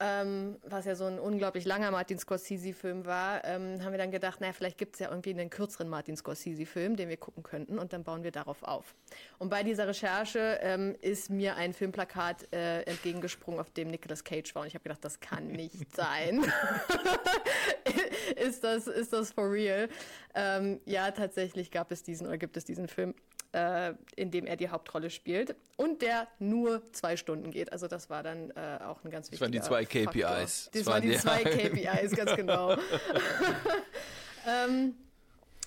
Ja. 0.00 0.22
ähm, 0.22 0.56
was 0.64 0.86
ja 0.86 0.94
so 0.94 1.04
ein 1.04 1.18
unglaublich 1.18 1.66
langer 1.66 1.90
Martin 1.90 2.18
Scorsese-Film 2.18 3.04
war, 3.04 3.44
ähm, 3.44 3.84
haben 3.84 3.92
wir 3.92 3.98
dann 3.98 4.10
gedacht, 4.10 4.40
naja, 4.40 4.54
vielleicht 4.54 4.78
gibt 4.78 4.94
es 4.94 5.00
ja 5.00 5.10
irgendwie 5.10 5.30
einen 5.30 5.50
kürzeren 5.50 5.88
Martin 5.90 6.16
Scorsese-Film, 6.16 6.96
den 6.96 7.10
wir 7.10 7.18
gucken 7.18 7.42
könnten 7.42 7.78
und 7.78 7.92
dann 7.92 8.04
bauen 8.04 8.22
wir 8.24 8.32
darauf 8.32 8.62
auf. 8.62 8.94
Und 9.38 9.50
bei 9.50 9.62
dieser 9.62 9.86
Recherche 9.88 10.58
ähm, 10.62 10.96
ist 11.02 11.28
mir 11.28 11.56
ein 11.56 11.74
Filmplakat 11.74 12.50
äh, 12.52 12.80
entgegengesprungen, 12.84 13.60
auf 13.60 13.70
dem 13.70 13.88
Nicolas 13.88 14.24
Cage 14.24 14.54
war 14.54 14.62
und 14.62 14.68
ich 14.68 14.74
habe 14.74 14.84
gedacht, 14.84 15.04
das 15.04 15.20
kann 15.20 15.48
nicht 15.48 15.92
sein. 15.94 16.42
ist, 18.36 18.64
das, 18.64 18.86
ist 18.86 19.12
das 19.12 19.17
for 19.24 19.50
real? 19.50 19.88
Ähm, 20.34 20.80
ja, 20.84 21.10
tatsächlich 21.10 21.70
gab 21.70 21.90
es 21.92 22.02
diesen 22.02 22.26
oder 22.26 22.38
gibt 22.38 22.56
es 22.56 22.64
diesen 22.64 22.88
Film 22.88 23.14
äh, 23.52 23.94
in 24.16 24.30
dem 24.30 24.46
er 24.46 24.56
die 24.56 24.68
Hauptrolle 24.68 25.08
spielt 25.10 25.56
und 25.76 26.02
der 26.02 26.28
nur 26.38 26.82
zwei 26.92 27.16
Stunden 27.16 27.50
geht. 27.50 27.72
Also 27.72 27.88
das 27.88 28.10
war 28.10 28.22
dann 28.22 28.50
äh, 28.50 28.78
auch 28.84 29.02
ein 29.04 29.10
ganz 29.10 29.30
Das 29.30 29.40
waren 29.40 29.50
die 29.52 29.58
wichtiger 29.58 29.68
zwei 29.74 29.84
KPIs. 29.86 30.04
Faktor. 30.04 30.40
Das 30.42 30.70
Das 30.72 30.86
waren 30.86 31.02
die 31.02 31.08
die- 31.08 31.16
zwei 31.16 31.42
KPIs, 31.44 32.10
ganz 32.16 32.36
genau. 32.36 32.76
ähm, 34.46 34.94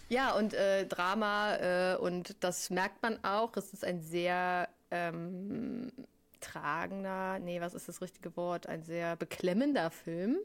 ja, 0.10 0.32
und 0.34 0.54
äh, 0.54 0.86
Drama, 0.86 1.56
äh, 1.56 1.96
und 1.98 2.36
das 2.44 2.70
merkt 2.70 3.02
man 3.02 3.24
auch, 3.24 3.56
es 3.58 3.74
ist 3.74 3.86
ein 3.86 4.02
sehr 4.02 4.68
ähm, 4.92 5.92
tragender, 6.42 7.40
nee, 7.40 7.62
was 7.62 7.74
ist 7.74 7.88
das 7.88 8.02
richtige 8.02 8.36
Wort? 8.36 8.68
Ein 8.68 8.84
sehr 8.84 9.16
beklemmender 9.16 9.90
Film 9.90 10.38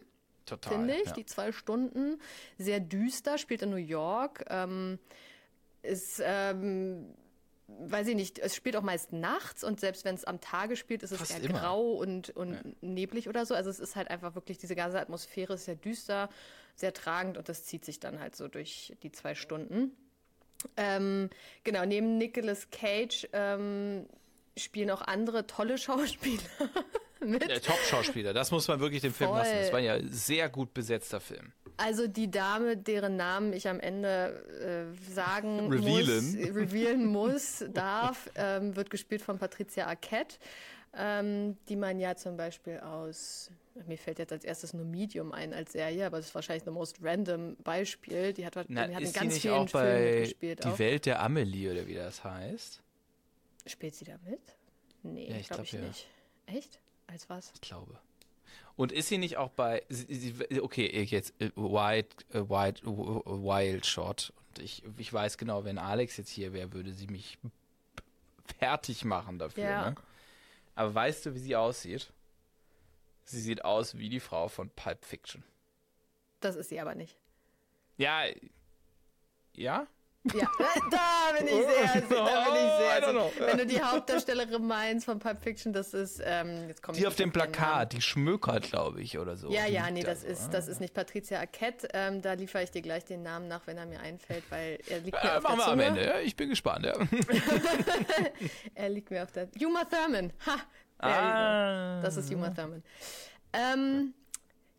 Total. 0.46 0.72
finde 0.72 0.94
ich. 0.94 1.06
ja. 1.06 1.12
Die 1.12 1.26
zwei 1.26 1.52
Stunden. 1.52 2.20
Sehr 2.58 2.80
düster, 2.80 3.36
spielt 3.38 3.62
in 3.62 3.70
New 3.70 3.76
York. 3.76 4.44
Ähm, 4.48 4.98
ist, 5.82 6.20
ähm, 6.24 7.14
weiß 7.68 8.08
ich 8.08 8.14
nicht, 8.14 8.38
es 8.38 8.54
spielt 8.54 8.76
auch 8.76 8.82
meist 8.82 9.12
nachts 9.12 9.64
und 9.64 9.80
selbst 9.80 10.04
wenn 10.04 10.14
es 10.14 10.24
am 10.24 10.40
Tage 10.40 10.76
spielt, 10.76 11.02
ist 11.02 11.12
es 11.12 11.18
Fast 11.18 11.32
eher 11.32 11.42
immer. 11.42 11.60
grau 11.60 11.92
und, 11.92 12.30
und 12.30 12.80
neblig 12.82 13.28
oder 13.28 13.44
so. 13.44 13.54
Also 13.54 13.70
es 13.70 13.80
ist 13.80 13.96
halt 13.96 14.08
einfach 14.08 14.34
wirklich, 14.34 14.58
diese 14.58 14.76
ganze 14.76 15.00
Atmosphäre 15.00 15.54
ist 15.54 15.64
sehr 15.64 15.74
düster, 15.74 16.28
sehr 16.74 16.92
tragend 16.92 17.38
und 17.38 17.48
das 17.48 17.64
zieht 17.64 17.84
sich 17.84 18.00
dann 18.00 18.20
halt 18.20 18.36
so 18.36 18.48
durch 18.48 18.94
die 19.02 19.10
zwei 19.10 19.34
Stunden. 19.34 19.96
Ähm, 20.76 21.30
genau, 21.64 21.84
neben 21.84 22.18
Nicolas 22.18 22.70
Cage 22.70 23.28
ähm, 23.32 24.06
spielen 24.56 24.90
auch 24.90 25.02
andere 25.02 25.46
tolle 25.46 25.78
Schauspieler 25.78 26.40
mit. 27.20 27.48
Der 27.48 27.60
Top-Schauspieler, 27.60 28.32
das 28.32 28.50
muss 28.50 28.68
man 28.68 28.80
wirklich 28.80 29.02
dem 29.02 29.12
Film 29.12 29.30
Voll. 29.30 29.38
lassen. 29.38 29.56
Das 29.58 29.72
war 29.72 29.80
ja 29.80 29.94
ein 29.94 30.12
sehr 30.12 30.48
gut 30.48 30.74
besetzter 30.74 31.20
Film. 31.20 31.52
Also 31.78 32.06
die 32.06 32.30
Dame, 32.30 32.76
deren 32.76 33.16
Namen 33.16 33.52
ich 33.52 33.68
am 33.68 33.80
Ende 33.80 34.88
äh, 34.96 35.12
sagen 35.12 35.70
Revealen. 35.70 36.36
muss, 36.40 36.56
revealen 36.56 37.06
muss, 37.12 37.64
darf, 37.72 38.30
ähm, 38.34 38.76
wird 38.76 38.90
gespielt 38.90 39.22
von 39.22 39.38
Patricia 39.38 39.86
Arquette, 39.86 40.36
ähm, 40.96 41.58
die 41.68 41.76
man 41.76 42.00
ja 42.00 42.16
zum 42.16 42.38
Beispiel 42.38 42.78
aus, 42.80 43.50
mir 43.86 43.98
fällt 43.98 44.18
jetzt 44.18 44.32
als 44.32 44.44
erstes 44.44 44.72
nur 44.72 44.86
Medium 44.86 45.32
ein 45.32 45.52
als 45.52 45.72
Serie, 45.72 46.06
aber 46.06 46.16
das 46.16 46.26
ist 46.26 46.34
wahrscheinlich 46.34 46.64
the 46.64 46.70
most 46.70 46.96
random 47.02 47.56
Beispiel. 47.62 48.32
Die 48.32 48.46
hat, 48.46 48.54
Na, 48.68 48.86
die 48.86 48.96
hat 48.96 49.02
in 49.02 49.12
ganz 49.12 49.34
nicht 49.34 49.42
vielen 49.42 49.54
auch 49.54 49.68
Filmen 49.68 50.04
mitgespielt. 50.04 50.64
Die 50.64 50.68
Auch. 50.68 50.78
Welt 50.78 51.04
der 51.04 51.20
Amelie 51.20 51.72
oder 51.72 51.86
wie 51.86 51.94
das 51.94 52.24
heißt? 52.24 52.82
Spielt 53.66 53.94
sie 53.94 54.04
da 54.04 54.16
mit? 54.24 54.40
Nee, 55.02 55.30
Ja, 55.30 55.36
ich 55.36 55.48
glaube 55.48 55.62
glaub, 55.62 55.64
ich 55.64 55.72
ja. 55.72 55.80
nicht. 55.80 56.08
Echt? 56.46 56.80
Als 57.06 57.28
was? 57.28 57.52
Ich 57.54 57.60
glaube. 57.60 57.98
Und 58.76 58.92
ist 58.92 59.08
sie 59.08 59.18
nicht 59.18 59.36
auch 59.36 59.50
bei, 59.50 59.82
okay, 60.60 61.02
jetzt 61.02 61.34
äh, 61.40 61.50
Wild, 61.56 62.14
äh, 62.30 62.48
Wild, 62.48 62.84
Wild 62.84 63.86
Shot. 63.86 64.32
Und 64.48 64.58
ich, 64.58 64.82
ich 64.98 65.12
weiß 65.12 65.38
genau, 65.38 65.64
wenn 65.64 65.78
Alex 65.78 66.16
jetzt 66.16 66.30
hier 66.30 66.52
wäre, 66.52 66.72
würde 66.72 66.92
sie 66.92 67.06
mich 67.06 67.38
fertig 68.58 69.04
machen 69.04 69.38
dafür. 69.38 69.64
Ja. 69.64 69.90
Ne? 69.90 69.96
Aber 70.74 70.94
weißt 70.94 71.26
du, 71.26 71.34
wie 71.34 71.38
sie 71.38 71.56
aussieht? 71.56 72.12
Sie 73.24 73.40
sieht 73.40 73.64
aus 73.64 73.96
wie 73.96 74.08
die 74.08 74.20
Frau 74.20 74.48
von 74.48 74.70
Pulp 74.70 75.04
Fiction. 75.04 75.42
Das 76.40 76.54
ist 76.54 76.68
sie 76.68 76.78
aber 76.78 76.94
nicht. 76.94 77.16
Ja. 77.96 78.24
Ja? 79.54 79.86
Ja, 80.34 80.48
da 80.90 81.38
bin 81.38 81.46
ich 81.46 81.52
sehr, 81.54 82.00
da 82.00 82.00
bin 82.00 82.08
ich 82.08 82.16
Oh, 82.16 83.00
sehr. 83.00 83.10
know. 83.12 83.32
Wenn 83.38 83.58
du 83.58 83.66
die 83.66 83.80
Hauptdarstellerin 83.82 84.66
meinst 84.66 85.04
von 85.06 85.18
Pulp 85.18 85.40
Fiction, 85.42 85.72
das 85.72 85.94
ist, 85.94 86.20
ähm, 86.24 86.68
jetzt 86.68 86.82
komme 86.82 86.98
Die 86.98 87.06
auf 87.06 87.14
dem 87.16 87.32
Plakat, 87.32 87.92
die 87.92 88.00
schmökert, 88.00 88.64
glaube 88.64 89.00
ich, 89.02 89.18
oder 89.18 89.36
so. 89.36 89.50
Ja, 89.50 89.66
Die 89.66 89.72
ja, 89.74 89.90
nee, 89.90 90.02
da 90.02 90.10
das 90.10 90.22
so, 90.22 90.26
ist, 90.28 90.50
das 90.50 90.68
ist 90.68 90.80
nicht 90.80 90.94
Patricia 90.94 91.38
Arquette. 91.38 91.88
Ähm, 91.92 92.22
da 92.22 92.32
liefere 92.32 92.62
ich 92.64 92.70
dir 92.70 92.82
gleich 92.82 93.04
den 93.04 93.22
Namen 93.22 93.48
nach, 93.48 93.66
wenn 93.66 93.78
er 93.78 93.86
mir 93.86 94.00
einfällt, 94.00 94.44
weil 94.50 94.78
er 94.88 94.98
liegt 95.00 95.22
mir 95.22 95.30
Äh, 95.30 95.36
auf 95.36 95.42
machen 95.44 95.56
der 95.58 95.66
wir 95.66 95.72
am. 95.72 95.80
Ende. 95.80 96.04
Ja, 96.06 96.18
ich 96.20 96.36
bin 96.36 96.48
gespannt. 96.50 96.84
Ja. 96.86 96.94
Er 98.74 98.88
liegt 98.88 99.10
mir 99.10 99.22
auf 99.22 99.32
der. 99.32 99.48
Uma 99.64 99.84
Thurman. 99.84 100.32
Ha! 100.46 100.56
Ah. 100.98 102.00
Das 102.02 102.16
ist 102.16 102.30
Uma 102.32 102.50
Thurman. 102.50 102.82
Ähm, 103.52 104.12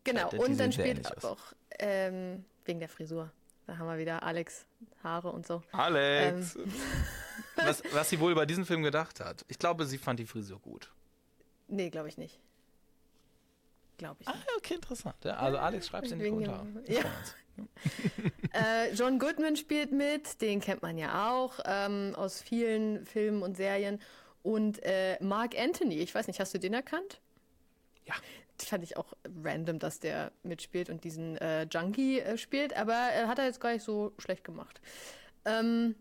genau, 0.04 0.30
Die 0.30 0.38
und 0.38 0.60
dann 0.60 0.72
spielt 0.72 1.24
auch 1.24 1.38
ähm, 1.80 2.46
wegen 2.66 2.80
der 2.80 2.90
Frisur. 2.90 3.32
Da 3.66 3.78
haben 3.78 3.88
wir 3.88 3.98
wieder 3.98 4.22
Alex 4.24 4.66
Haare 5.04 5.32
und 5.32 5.46
so. 5.48 5.62
Alex. 5.72 6.56
Ähm. 6.56 6.74
was, 7.56 7.84
was 7.92 8.10
sie 8.10 8.20
wohl 8.20 8.32
über 8.32 8.46
diesen 8.46 8.66
Film 8.66 8.84
gedacht 8.84 9.20
hat. 9.20 9.46
Ich 9.48 9.58
glaube, 9.60 9.86
sie 9.86 9.98
fand 9.98 10.20
die 10.20 10.26
Frisur 10.26 10.60
gut. 10.60 10.92
Nee, 11.68 11.90
glaube 11.90 12.08
ich 12.10 12.18
nicht. 12.18 12.40
Glaube 13.98 14.18
ich 14.22 14.28
Ah, 14.28 14.34
nicht. 14.34 14.48
okay, 14.58 14.76
interessant. 14.76 15.16
Ja, 15.24 15.38
also 15.38 15.58
Alex, 15.58 15.88
schreib's 15.88 16.12
in 16.12 16.20
die 16.20 16.30
Kommentare. 16.30 16.66
ja. 16.88 17.02
Äh, 18.54 18.94
John 18.94 19.18
Goodman 19.18 19.56
spielt 19.56 19.92
mit, 19.92 20.42
den 20.42 20.62
kennt 20.62 20.84
man 20.84 20.96
ja 20.98 21.32
auch 21.32 21.60
ähm, 21.66 22.14
aus 22.16 22.40
vielen 22.40 23.04
Filmen 23.08 23.42
und 23.42 23.58
Serien. 23.58 24.00
Und 24.44 24.80
äh, 24.84 25.18
Mark 25.24 25.58
Anthony, 25.58 25.96
ich 25.96 26.14
weiß 26.14 26.28
nicht, 26.28 26.40
hast 26.40 26.54
du 26.54 26.60
den 26.60 26.76
erkannt? 26.76 27.20
Ja. 28.06 28.14
Fand 28.60 28.84
ich 28.84 28.98
auch 28.98 29.14
random, 29.44 29.80
dass 29.80 30.00
der 30.00 30.32
mitspielt 30.44 30.90
und 30.90 31.04
diesen 31.04 31.38
äh, 31.38 31.64
Junkie 31.64 32.20
äh, 32.20 32.38
spielt, 32.38 32.76
aber 32.76 33.10
äh, 33.14 33.26
hat 33.28 33.40
er 33.40 33.46
jetzt 33.46 33.60
gar 33.62 33.72
nicht 33.74 33.84
so 33.84 34.14
schlecht 34.18 34.44
gemacht. 34.44 34.82
Ähm, 35.46 35.96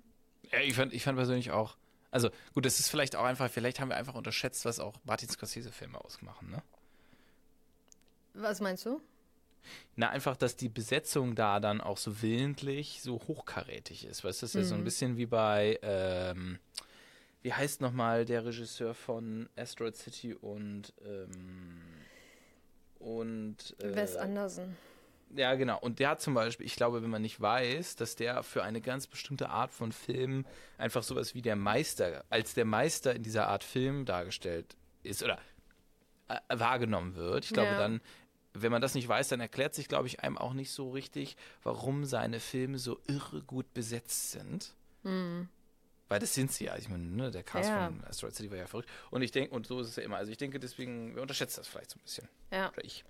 Ja, 0.51 0.61
ich 0.61 0.75
fand, 0.75 0.93
ich 0.93 1.05
fand 1.05 1.17
persönlich 1.17 1.51
auch. 1.51 1.77
Also, 2.11 2.31
gut, 2.55 2.65
das 2.65 2.81
ist 2.81 2.89
vielleicht 2.89 3.17
auch 3.17 3.25
einfach, 3.25 3.51
vielleicht 3.51 3.81
haben 3.81 3.91
wir 3.91 3.97
einfach 3.97 4.15
unterschätzt, 4.15 4.65
was 4.65 4.81
auch 4.81 4.95
Martin 5.05 5.29
Scorsese-Filme 5.29 6.03
ausmachen, 6.03 6.51
ne? 6.51 6.63
was 8.35 8.61
meinst 8.61 8.85
du? 8.85 9.01
Na, 9.97 10.11
einfach, 10.11 10.37
dass 10.37 10.57
die 10.57 10.69
Besetzung 10.69 11.35
da 11.35 11.59
dann 11.59 11.81
auch 11.81 11.97
so 11.97 12.23
willentlich 12.23 13.01
so 13.03 13.15
hochkarätig 13.27 14.05
ist. 14.05 14.25
Weißt 14.25 14.43
du, 14.43 14.45
das 14.47 14.55
ist 14.55 14.61
ja 14.61 14.65
so 14.65 14.75
ein 14.75 14.85
bisschen 14.85 15.17
wie 15.17 15.27
bei, 15.27 15.79
ähm, 15.83 16.59
wie 17.43 17.53
heißt 17.53 17.81
nochmal 17.81 18.25
der 18.25 18.45
Regisseur 18.45 18.95
von 18.95 19.49
Asteroid 19.57 19.97
City 19.97 20.35
und, 20.35 20.93
ähm, 21.05 21.81
und, 23.07 23.77
äh, 23.81 23.95
Wes 23.95 24.17
Anderson. 24.17 24.77
Ja, 25.35 25.55
genau. 25.55 25.79
Und 25.81 25.99
der 25.99 26.11
hat 26.11 26.21
zum 26.21 26.35
Beispiel, 26.35 26.67
ich 26.67 26.77
glaube, 26.77 27.03
wenn 27.03 27.11
man 27.11 27.23
nicht 27.23 27.41
weiß, 27.41 27.97
dass 27.97 28.17
der 28.17 28.43
für 28.43 28.63
eine 28.63 28.81
ganz 28.81 29.07
bestimmte 29.07 29.49
Art 29.51 29.73
von 29.73 29.93
Film 29.93 30.45
einfach 30.79 31.03
sowas 31.03 31.35
wie 31.35 31.43
der 31.43 31.57
Meister, 31.57 32.25
als 32.31 32.55
der 32.55 32.65
Meister 32.65 33.15
in 33.15 33.23
dieser 33.23 33.49
Art 33.49 33.65
Film 33.65 34.05
dargestellt 34.07 34.77
ist 35.03 35.23
oder 35.23 35.39
äh, 36.29 36.39
wahrgenommen 36.59 37.15
wird. 37.17 37.45
Ich 37.45 37.53
glaube, 37.53 37.71
Ja. 37.73 37.77
dann, 37.77 38.01
wenn 38.55 38.73
man 38.73 38.81
das 38.83 38.95
nicht 38.95 39.09
weiß, 39.09 39.29
dann 39.29 39.41
erklärt 39.41 39.75
sich, 39.75 39.89
glaube 39.89 40.07
ich, 40.07 40.21
einem 40.21 40.39
auch 40.39 40.53
nicht 40.55 40.71
so 40.71 40.91
richtig, 40.91 41.37
warum 41.63 42.05
seine 42.05 42.41
Filme 42.41 42.79
so 42.79 42.99
irre 43.07 43.43
gut 43.43 43.73
besetzt 43.75 44.31
sind. 44.33 44.75
Weil 46.09 46.21
das 46.21 46.35
sind 46.35 46.53
sie 46.53 46.67
ja. 46.67 46.77
Ich 46.77 46.89
meine, 46.89 47.05
ne, 47.05 47.31
der 47.31 47.43
Cast 47.43 47.69
Ja. 47.69 47.87
von 47.87 48.05
Asteroid 48.05 48.35
City 48.35 48.51
war 48.51 48.59
ja 48.59 48.67
verrückt. 48.67 48.89
Und 49.11 49.23
ich 49.23 49.33
denke, 49.33 49.55
und 49.55 49.67
so 49.67 49.81
ist 49.81 49.89
es 49.89 49.97
ja 49.97 50.03
immer. 50.05 50.17
Also 50.17 50.31
ich 50.31 50.39
denke 50.39 50.61
deswegen, 50.61 51.15
wir 51.15 51.23
unterschätzen 51.23 51.61
das 51.61 51.69
vielleicht 51.69 51.91
so 51.91 51.99
ein 51.99 52.03
bisschen. 52.03 52.29
Ja. 52.53 52.69
Oder 52.71 52.85
ich. 52.85 53.05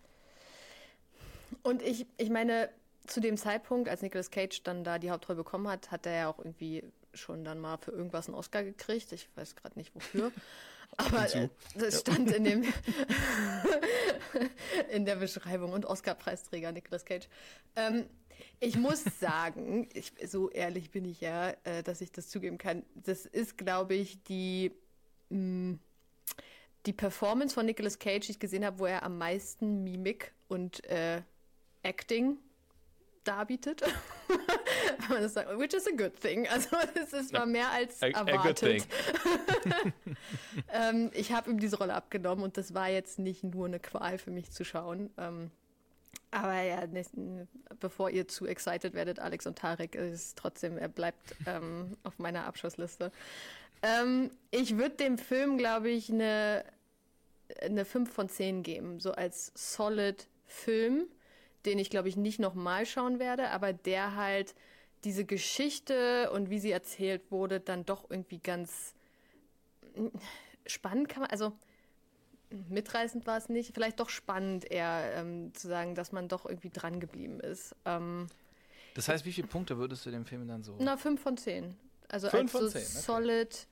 Und 1.62 1.82
ich, 1.82 2.06
ich 2.16 2.30
meine, 2.30 2.70
zu 3.06 3.20
dem 3.20 3.36
Zeitpunkt, 3.36 3.88
als 3.88 4.02
Nicolas 4.02 4.30
Cage 4.30 4.62
dann 4.62 4.82
da 4.82 4.98
die 4.98 5.10
Hauptrolle 5.10 5.36
bekommen 5.36 5.68
hat, 5.68 5.90
hat 5.90 6.06
er 6.06 6.12
ja 6.14 6.28
auch 6.28 6.38
irgendwie 6.38 6.84
schon 7.12 7.44
dann 7.44 7.58
mal 7.60 7.76
für 7.78 7.92
irgendwas 7.92 8.28
einen 8.28 8.34
Oscar 8.34 8.64
gekriegt. 8.64 9.12
Ich 9.12 9.28
weiß 9.36 9.56
gerade 9.56 9.78
nicht 9.78 9.94
wofür. 9.94 10.32
Aber 10.98 11.34
äh, 11.34 11.48
das 11.74 12.00
stand 12.00 12.30
in 12.30 12.44
dem 12.44 12.62
in 14.90 15.04
der 15.04 15.16
Beschreibung 15.16 15.72
und 15.72 15.84
Oscar-Preisträger 15.84 16.72
Nicolas 16.72 17.04
Cage. 17.04 17.28
Ähm, 17.74 18.06
ich 18.60 18.76
muss 18.76 19.04
sagen, 19.20 19.88
ich, 19.92 20.12
so 20.26 20.50
ehrlich 20.50 20.90
bin 20.90 21.04
ich 21.04 21.20
ja, 21.20 21.50
äh, 21.64 21.82
dass 21.82 22.00
ich 22.00 22.12
das 22.12 22.28
zugeben 22.28 22.58
kann. 22.58 22.84
Das 22.94 23.26
ist, 23.26 23.58
glaube 23.58 23.94
ich, 23.94 24.22
die 24.24 24.72
mh, 25.30 25.78
die 26.86 26.92
Performance 26.92 27.54
von 27.54 27.66
Nicolas 27.66 27.98
Cage, 27.98 28.26
die 28.26 28.32
ich 28.32 28.38
gesehen 28.38 28.64
habe, 28.64 28.78
wo 28.78 28.86
er 28.86 29.02
am 29.02 29.18
meisten 29.18 29.82
Mimik 29.82 30.32
und 30.48 30.84
äh, 30.84 31.22
Acting 31.82 32.38
darbietet. 33.24 33.82
Wenn 35.00 35.08
man 35.08 35.22
das 35.22 35.34
sagt, 35.34 35.50
which 35.58 35.74
is 35.74 35.86
a 35.88 35.90
good 35.96 36.14
thing. 36.20 36.46
Also 36.48 36.76
es 36.94 37.12
ist 37.12 37.32
war 37.32 37.44
mehr 37.44 37.70
als 37.72 38.00
A- 38.02 38.06
a 38.06 38.10
good 38.22 38.28
erwartet. 38.62 38.86
ähm, 40.72 41.10
ich 41.12 41.32
habe 41.32 41.50
ihm 41.50 41.58
diese 41.58 41.76
Rolle 41.78 41.94
abgenommen 41.94 42.44
und 42.44 42.56
das 42.56 42.74
war 42.74 42.88
jetzt 42.88 43.18
nicht 43.18 43.42
nur 43.42 43.66
eine 43.66 43.80
Qual 43.80 44.18
für 44.18 44.30
mich 44.30 44.50
zu 44.52 44.64
schauen. 44.64 45.10
Ähm, 45.18 45.50
aber 46.36 46.60
ja, 46.60 46.86
bevor 47.80 48.10
ihr 48.10 48.28
zu 48.28 48.46
excited 48.46 48.92
werdet, 48.92 49.18
Alex 49.18 49.46
und 49.46 49.58
Tarek, 49.58 49.94
ist 49.94 50.36
trotzdem, 50.36 50.76
er 50.76 50.88
bleibt 50.88 51.34
ähm, 51.46 51.96
auf 52.02 52.18
meiner 52.18 52.44
Abschussliste. 52.44 53.10
Ähm, 53.82 54.30
ich 54.50 54.76
würde 54.76 54.96
dem 54.96 55.16
Film, 55.16 55.56
glaube 55.56 55.88
ich, 55.88 56.10
eine, 56.10 56.64
eine 57.62 57.86
5 57.86 58.12
von 58.12 58.28
10 58.28 58.62
geben. 58.62 59.00
So 59.00 59.12
als 59.12 59.52
solid 59.54 60.28
Film, 60.46 61.06
den 61.64 61.78
ich, 61.78 61.88
glaube 61.88 62.08
ich, 62.08 62.16
nicht 62.16 62.38
nochmal 62.38 62.84
schauen 62.84 63.18
werde, 63.18 63.50
aber 63.50 63.72
der 63.72 64.14
halt 64.14 64.54
diese 65.04 65.24
Geschichte 65.24 66.30
und 66.32 66.50
wie 66.50 66.58
sie 66.58 66.70
erzählt 66.70 67.30
wurde, 67.30 67.60
dann 67.60 67.86
doch 67.86 68.10
irgendwie 68.10 68.40
ganz 68.40 68.94
mm, 69.94 70.08
spannend 70.66 71.08
kann 71.08 71.22
man, 71.22 71.30
also 71.30 71.52
mitreißend 72.68 73.26
war 73.26 73.36
es 73.36 73.48
nicht, 73.48 73.74
vielleicht 73.74 74.00
doch 74.00 74.08
spannend 74.08 74.70
eher 74.70 75.12
ähm, 75.14 75.52
zu 75.54 75.68
sagen, 75.68 75.94
dass 75.94 76.12
man 76.12 76.28
doch 76.28 76.46
irgendwie 76.46 76.70
dran 76.70 77.00
geblieben 77.00 77.40
ist. 77.40 77.74
Ähm, 77.84 78.26
Das 78.94 79.08
heißt, 79.08 79.24
wie 79.24 79.32
viele 79.32 79.46
Punkte 79.48 79.78
würdest 79.78 80.06
du 80.06 80.10
dem 80.10 80.24
Film 80.24 80.46
dann 80.48 80.62
so? 80.62 80.76
na, 80.78 80.96
5 80.96 81.20
von 81.20 81.36
10. 81.36 81.76
Also 82.08 82.28
Fünf 82.28 82.54
als 82.54 82.64
so 82.64 82.70
10, 82.70 82.80
okay. 82.82 82.90
solid. 83.00 83.66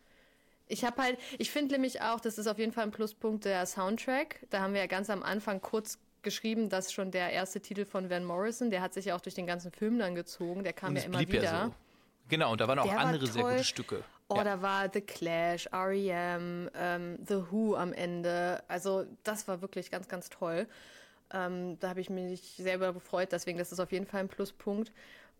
Ich 0.67 0.85
habe 0.85 1.01
halt, 1.03 1.19
ich 1.39 1.51
finde 1.51 1.75
nämlich 1.75 2.01
auch, 2.01 2.21
das 2.21 2.39
ist 2.39 2.47
auf 2.47 2.59
jeden 2.59 2.73
Fall 2.73 2.85
ein 2.85 2.91
Pluspunkt 2.91 3.45
der 3.45 3.65
Soundtrack. 3.67 4.47
Da 4.51 4.61
haben 4.61 4.73
wir 4.75 4.81
ja 4.81 4.87
ganz 4.87 5.09
am 5.11 5.23
Anfang 5.23 5.61
kurz 5.61 5.99
geschrieben, 6.23 6.69
dass 6.71 6.91
schon 6.93 7.11
der 7.11 7.31
erste 7.31 7.61
Titel 7.61 7.85
von 7.85 8.09
Van 8.11 8.25
Morrison, 8.25 8.71
der 8.71 8.81
hat 8.81 8.95
sich 8.95 9.05
ja 9.05 9.15
auch 9.15 9.21
durch 9.21 9.35
den 9.35 9.47
ganzen 9.47 9.71
Film 9.71 9.99
dann 9.99 10.15
gezogen, 10.15 10.65
der 10.65 10.73
kam 10.73 10.97
ja 10.97 11.03
immer 11.03 11.21
wieder. 11.21 11.43
ja 11.43 11.67
so. 11.67 11.75
Genau, 12.29 12.53
und 12.53 12.61
da 12.61 12.67
waren 12.67 12.79
auch 12.79 12.85
Der 12.87 12.97
war 12.97 13.05
andere 13.05 13.27
sehr 13.27 13.43
toll. 13.43 13.53
gute 13.53 13.65
Stücke. 13.65 14.05
Oh, 14.29 14.37
ja. 14.37 14.45
da 14.45 14.63
war 14.63 14.91
The 14.93 15.01
Clash, 15.03 15.67
R.E.M., 15.71 16.71
ähm, 16.75 17.19
The 17.27 17.43
Who 17.51 17.77
am 17.77 17.93
Ende. 17.93 18.63
Also 18.69 19.05
das 19.23 19.47
war 19.49 19.61
wirklich 19.61 19.91
ganz, 19.91 20.09
ganz 20.09 20.31
toll. 20.31 20.67
Ähm, 21.33 21.79
da 21.81 21.91
habe 21.91 22.01
ich 22.01 22.11
mich 22.11 22.55
selber 22.59 22.93
gefreut, 22.95 23.31
deswegen 23.33 23.59
das 23.59 23.73
ist 23.73 23.81
auf 23.81 23.93
jeden 23.93 24.07
Fall 24.07 24.21
ein 24.21 24.29
Pluspunkt. 24.29 24.93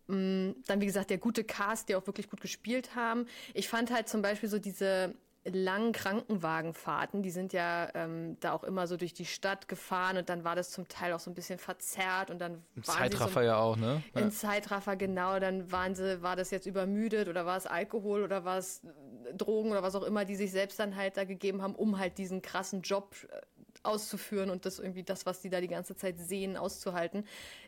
Mm, 0.07 0.51
Dann, 0.67 0.81
wie 0.81 0.85
gesagt, 0.87 1.09
der 1.09 1.17
gute 1.19 1.43
Cast, 1.43 1.89
die 1.89 1.95
auch 1.95 2.07
wirklich 2.07 2.29
gut 2.29 2.41
gespielt 2.41 2.95
haben. 2.95 3.27
Ich 3.53 3.69
fand 3.69 3.91
halt 3.91 4.09
zum 4.09 4.21
Beispiel 4.21 4.49
so 4.49 4.59
diese 4.59 5.15
langen 5.53 5.91
Krankenwagenfahrten, 5.91 7.21
die 7.21 7.29
sind 7.29 7.53
ja 7.53 7.89
ähm, 7.93 8.37
da 8.39 8.53
auch 8.53 8.63
immer 8.63 8.87
so 8.87 8.97
durch 8.97 9.13
die 9.13 9.25
Stadt 9.25 9.67
gefahren 9.67 10.17
und 10.17 10.29
dann 10.29 10.43
war 10.43 10.55
das 10.55 10.71
zum 10.71 10.87
Teil 10.87 11.13
auch 11.13 11.19
so 11.19 11.29
ein 11.29 11.35
bisschen 11.35 11.59
verzerrt 11.59 12.31
und 12.31 12.39
dann 12.39 12.53
waren 12.53 12.61
sie 12.75 12.81
so 12.83 12.91
Zeitraffer 12.91 13.43
ja 13.43 13.57
auch, 13.57 13.77
ne? 13.77 14.01
Ja. 14.15 14.21
in 14.21 14.31
Zeitraffer, 14.31 14.95
genau, 14.95 15.39
dann 15.39 15.71
waren 15.71 15.93
sie, 15.93 16.21
war 16.23 16.35
das 16.35 16.49
jetzt 16.49 16.65
übermüdet 16.65 17.27
oder 17.27 17.45
war 17.45 17.57
es 17.57 17.67
Alkohol 17.67 18.23
oder 18.23 18.43
war 18.43 18.57
es 18.57 18.83
äh, 18.83 19.33
Drogen 19.35 19.71
oder 19.71 19.83
was 19.83 19.95
auch 19.95 20.03
immer, 20.03 20.25
die 20.25 20.35
sich 20.35 20.51
selbst 20.51 20.79
dann 20.79 20.95
halt 20.95 21.17
da 21.17 21.25
gegeben 21.25 21.61
haben, 21.61 21.75
um 21.75 21.99
halt 21.99 22.17
diesen 22.17 22.41
krassen 22.41 22.81
Job 22.81 23.15
äh, 23.29 23.41
auszuführen 23.83 24.49
und 24.49 24.65
das 24.65 24.79
irgendwie 24.79 25.03
das, 25.03 25.27
was 25.27 25.41
die 25.41 25.49
da 25.49 25.61
die 25.61 25.67
ganze 25.67 25.95
Zeit 25.95 26.17
sehen, 26.17 26.57
auszuhalten. 26.57 27.23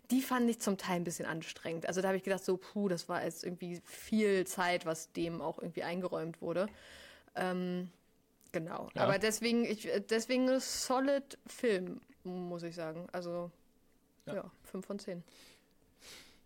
Die 0.10 0.22
fand 0.22 0.50
ich 0.50 0.60
zum 0.60 0.78
Teil 0.78 0.96
ein 0.96 1.04
bisschen 1.04 1.28
anstrengend. 1.28 1.88
Also 1.88 2.02
da 2.02 2.08
habe 2.08 2.18
ich 2.18 2.24
gedacht, 2.24 2.44
so, 2.44 2.58
puh, 2.58 2.88
das 2.88 3.08
war 3.08 3.24
jetzt 3.24 3.44
irgendwie 3.44 3.82
viel 3.86 4.48
Zeit, 4.48 4.88
was 4.88 5.12
dem 5.12 5.42
auch 5.42 5.60
irgendwie 5.60 5.84
eingeräumt 5.84 6.42
wurde. 6.42 6.68
Ähm, 7.38 7.90
genau. 8.52 8.90
Ja. 8.96 9.04
Aber 9.04 9.20
deswegen, 9.20 9.66
ich, 9.66 9.88
äh, 9.88 10.02
deswegen 10.02 10.50
ein 10.50 10.60
solid 10.60 11.38
Film, 11.48 12.02
muss 12.24 12.64
ich 12.64 12.76
sagen. 12.76 13.08
Also, 13.12 13.52
Ja. 14.26 14.36
ja, 14.36 14.52
5 14.64 14.86
von 14.86 15.00
10. 15.00 15.24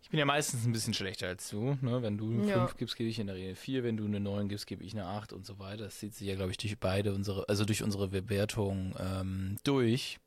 Ich 0.04 0.10
bin 0.10 0.20
ja 0.20 0.26
meistens 0.26 0.66
ein 0.66 0.74
bisschen 0.74 0.94
schlechter 0.94 1.28
als 1.28 1.50
du. 1.50 1.78
Ne? 1.82 2.02
Wenn 2.02 2.18
du 2.18 2.30
eine 2.32 2.46
Ja. 2.48 2.60
5 2.68 2.76
gibst, 2.78 2.96
gebe 2.98 3.10
ich 3.10 3.18
in 3.20 3.28
der 3.28 3.36
Regel 3.38 3.56
4. 3.56 3.84
Wenn 3.84 3.96
du 3.98 4.06
eine 4.06 4.20
9 4.20 4.50
gibst, 4.50 4.68
gebe 4.68 4.84
ich 4.84 4.94
eine 4.94 5.06
8 5.06 5.32
und 5.32 5.46
so 5.46 5.58
weiter. 5.58 5.86
Das 5.86 6.00
zieht 6.00 6.14
sich 6.14 6.28
ja, 6.28 6.36
glaube 6.36 6.52
ich, 6.52 6.58
durch 6.58 6.78
beide 6.78 7.14
unsere, 7.14 7.48
also 7.48 7.64
durch 7.66 7.82
unsere 7.82 8.10
Bewertung 8.10 8.94
ähm, 9.00 9.58
durch. 9.64 10.20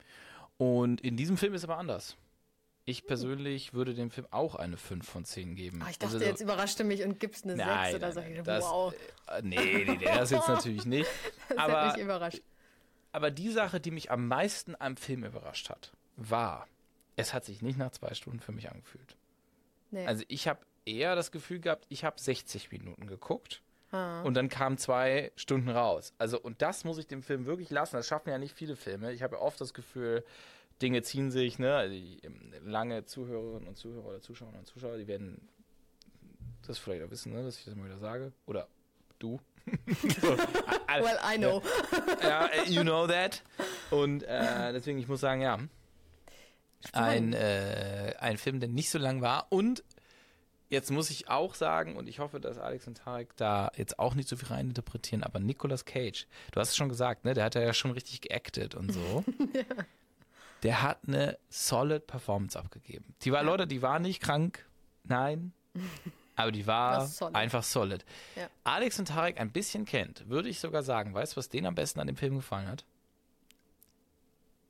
Und 0.56 1.00
in 1.02 1.16
diesem 1.16 1.37
Film 1.37 1.52
ist 1.54 1.64
aber 1.64 1.76
anders. 1.76 2.16
Ich 2.86 3.06
persönlich 3.06 3.72
würde 3.72 3.94
dem 3.94 4.10
Film 4.10 4.26
auch 4.30 4.54
eine 4.56 4.76
5 4.76 5.08
von 5.08 5.24
10 5.24 5.54
geben. 5.54 5.80
Ah, 5.82 5.88
ich 5.90 5.98
dachte, 5.98 6.14
Also 6.14 6.18
so- 6.18 6.24
jetzt 6.30 6.40
überraschst 6.42 6.78
du 6.78 6.84
mich 6.84 7.02
und 7.02 7.18
gibst 7.18 7.44
eine 7.44 7.56
6 7.56 7.66
Nein, 7.66 7.94
oder 7.94 8.06
nein, 8.06 8.12
so. 8.14 8.20
nein, 8.20 8.44
das, 8.44 8.64
wow, 8.64 8.94
äh, 9.28 9.42
nee, 9.42 9.56
nee, 9.56 9.96
nee, 9.96 10.04
das 10.04 10.30
jetzt 10.30 10.48
natürlich 10.48 10.84
nicht. 10.84 11.08
das 11.48 11.58
aber- 11.58 11.80
hat 11.88 11.96
mich 11.96 12.04
überrascht. 12.04 12.42
Aber 13.12 13.30
die 13.30 13.50
Sache, 13.50 13.80
die 13.80 13.90
mich 13.90 14.10
am 14.10 14.26
meisten 14.28 14.74
am 14.78 14.96
Film 14.96 15.24
überrascht 15.24 15.70
hat, 15.70 15.92
war, 16.16 16.66
es 17.16 17.32
hat 17.32 17.44
sich 17.44 17.62
nicht 17.62 17.78
nach 17.78 17.92
zwei 17.92 18.12
Stunden 18.12 18.40
für 18.40 18.52
mich 18.52 18.70
angefühlt. 18.70 19.16
Nee. 19.90 20.04
Also 20.06 20.24
ich 20.28 20.48
habe 20.48 20.60
eher 20.84 21.14
das 21.14 21.30
Gefühl 21.32 21.60
gehabt, 21.60 21.86
ich 21.88 22.04
habe 22.04 22.20
60 22.20 22.70
Minuten 22.72 23.06
geguckt 23.06 23.62
Ah. 23.92 24.22
und 24.22 24.34
dann 24.34 24.48
kamen 24.48 24.76
zwei 24.76 25.30
Stunden 25.36 25.70
raus. 25.70 26.12
Also 26.18 26.38
und 26.40 26.60
das 26.60 26.82
muss 26.84 26.98
ich 26.98 27.06
dem 27.06 27.22
Film 27.22 27.46
wirklich 27.46 27.70
lassen. 27.70 27.94
Das 27.96 28.08
schaffen 28.08 28.28
ja 28.30 28.38
nicht 28.38 28.54
viele 28.56 28.74
Filme. 28.76 29.12
Ich 29.12 29.22
habe 29.22 29.36
ja 29.36 29.40
oft 29.42 29.60
das 29.60 29.72
Gefühl, 29.72 30.24
Dinge 30.83 31.02
ziehen 31.02 31.31
sich, 31.31 31.59
ne? 31.59 31.75
Also 31.75 31.95
die, 31.95 32.19
ähm, 32.23 32.52
lange 32.64 33.04
Zuhörerinnen 33.04 33.69
und 33.69 33.76
Zuhörer 33.76 34.07
oder 34.07 34.21
Zuschauerinnen 34.21 34.61
und 34.61 34.66
Zuschauer, 34.66 34.97
die 34.97 35.07
werden 35.07 35.49
das 36.66 36.78
vielleicht 36.78 37.04
auch 37.04 37.11
wissen, 37.11 37.33
ne? 37.33 37.43
dass 37.43 37.59
ich 37.59 37.64
das 37.64 37.75
mal 37.75 37.87
wieder 37.87 37.99
sage. 37.99 38.33
Oder 38.47 38.69
du. 39.19 39.40
Well, 40.97 41.19
I 41.25 41.38
know. 41.38 41.61
ja, 42.23 42.47
äh, 42.47 42.69
you 42.69 42.83
know 42.83 43.07
that. 43.07 43.43
Und 43.90 44.23
äh, 44.23 44.73
deswegen, 44.73 44.99
ich 44.99 45.09
muss 45.09 45.21
sagen, 45.21 45.40
ja. 45.40 45.59
Ein, 46.93 47.33
äh, 47.33 48.14
ein 48.21 48.37
Film, 48.37 48.61
der 48.61 48.69
nicht 48.69 48.90
so 48.90 48.99
lang 48.99 49.23
war. 49.23 49.47
Und 49.50 49.83
jetzt 50.69 50.90
muss 50.90 51.11
ich 51.11 51.28
auch 51.28 51.54
sagen, 51.54 51.97
und 51.97 52.09
ich 52.09 52.19
hoffe, 52.19 52.40
dass 52.40 52.59
Alex 52.59 52.87
und 52.87 52.99
Tarek 52.99 53.35
da 53.37 53.73
jetzt 53.76 53.99
auch 53.99 54.14
nicht 54.14 54.28
so 54.28 54.37
viel 54.37 54.49
reininterpretieren, 54.49 55.25
aber 55.25 55.40
Nicolas 55.40 55.85
Cage, 55.85 56.26
du 56.52 56.61
hast 56.61 56.71
es 56.71 56.76
schon 56.76 56.88
gesagt, 56.88 57.25
ne? 57.25 57.35
Der 57.35 57.45
hat 57.45 57.54
ja 57.54 57.73
schon 57.73 57.93
richtig 57.93 58.21
geactet 58.21 58.75
und 58.75 58.93
so. 58.93 59.25
Der 60.64 60.83
hat 60.83 60.99
eine 61.06 61.38
solid 61.50 62.06
Performance 62.06 62.59
abgegeben. 62.59 63.14
Die 63.23 63.30
war, 63.30 63.42
Leute, 63.42 63.66
die 63.66 63.83
war 63.83 63.99
nicht 63.99 64.21
krank, 64.21 64.66
nein. 65.04 65.52
Aber 66.37 66.50
die 66.50 66.66
war 66.66 67.06
solid. 67.06 67.37
einfach 67.37 67.62
solid. 67.62 68.04
Ja. 68.35 68.49
Alex 68.64 68.99
und 68.99 69.06
Tarek 69.06 69.38
ein 69.38 69.52
bisschen 69.52 69.85
kennt, 69.85 70.28
würde 70.28 70.49
ich 70.49 70.59
sogar 70.59 70.83
sagen, 70.83 71.14
weißt 71.14 71.35
du, 71.35 71.37
was 71.37 71.49
denen 71.49 71.66
am 71.66 71.75
besten 71.76 72.00
an 72.00 72.09
dem 72.09 72.16
Film 72.16 72.35
gefallen 72.37 72.66
hat? 72.66 72.85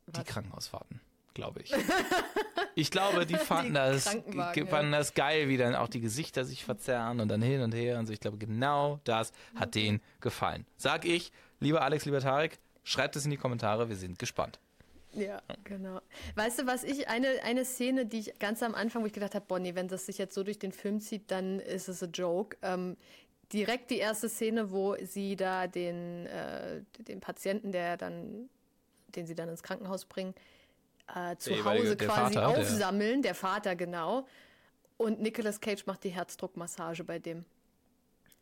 Die 0.09 0.17
Was? 0.19 0.27
Krankenhausfahrten, 0.27 1.01
glaube 1.33 1.63
ich. 1.63 1.73
ich 2.75 2.91
glaube, 2.91 3.25
die 3.25 3.37
fanden, 3.37 3.71
Die 3.71 3.75
das, 3.75 4.09
fanden 4.69 4.93
das 4.93 5.15
geil, 5.15 5.49
wie 5.49 5.57
dann 5.57 5.75
auch 5.75 5.89
die 5.89 6.01
Gesichter 6.01 6.45
sich 6.45 6.65
verzerren 6.65 7.21
und 7.21 7.29
dann 7.29 7.41
hin 7.41 7.63
und 7.63 7.73
her 7.73 7.99
und 7.99 8.07
so. 8.07 8.13
Ich 8.13 8.21
glaube, 8.21 8.37
genau 8.37 9.01
das 9.05 9.33
hat 9.55 9.75
denen 9.75 10.03
gefallen. 10.21 10.67
Sag 10.77 11.07
ich, 11.07 11.33
lieber 11.61 11.81
Alex, 11.83 12.05
lieber 12.05 12.21
Tarek, 12.21 12.59
schreibt 12.83 13.17
es 13.17 13.25
in 13.25 13.31
die 13.31 13.39
Kommentare, 13.39 13.89
wir 13.89 13.97
sind 13.97 14.19
gespannt. 14.19 14.59
Ja, 15.15 15.41
genau. 15.65 16.01
Weißt 16.35 16.59
du, 16.61 16.67
was 16.67 16.83
ich, 16.85 17.09
eine, 17.09 17.29
eine 17.45 17.65
Szene, 17.65 18.07
die 18.07 18.19
ich 18.21 18.39
ganz 18.39 18.63
am 18.63 18.75
Anfang, 18.75 19.03
wo 19.03 19.07
ich 19.07 19.13
gedacht 19.13 19.35
habe, 19.35 19.45
Bonnie, 19.47 19.75
wenn 19.75 19.89
das 19.89 20.07
sich 20.07 20.19
jetzt 20.19 20.35
so 20.35 20.43
durch 20.43 20.59
den 20.59 20.73
Film 20.73 21.01
zieht, 21.01 21.31
dann 21.31 21.61
ist 21.61 21.89
es 21.89 22.03
a 22.03 22.07
joke. 22.07 22.57
Ähm, 22.63 22.97
direkt 23.53 23.91
die 23.91 23.99
erste 23.99 24.29
Szene, 24.29 24.71
wo 24.73 24.97
sie 25.05 25.37
da 25.37 25.67
den, 25.67 26.27
äh, 26.27 26.83
den 26.99 27.21
Patienten, 27.21 27.71
der 27.71 27.97
dann, 27.97 28.49
den 29.15 29.27
sie 29.27 29.35
dann 29.35 29.49
ins 29.49 29.63
Krankenhaus 29.63 30.05
bringen, 30.05 30.35
äh, 31.15 31.37
zu 31.37 31.51
Der 31.51 31.65
Hause 31.65 31.97
der 31.97 32.09
quasi 32.09 32.35
Vater, 32.35 32.53
der- 32.53 32.63
aufsammeln, 32.63 33.23
der 33.23 33.35
Vater 33.35 33.77
genau. 33.77 34.27
Und 34.97 35.21
Nicolas 35.21 35.61
Cage 35.61 35.87
macht 35.87 36.05
die 36.05 36.11
Herzdruckmassage 36.11 37.05
bei 37.05 37.19
dem. 37.19 37.45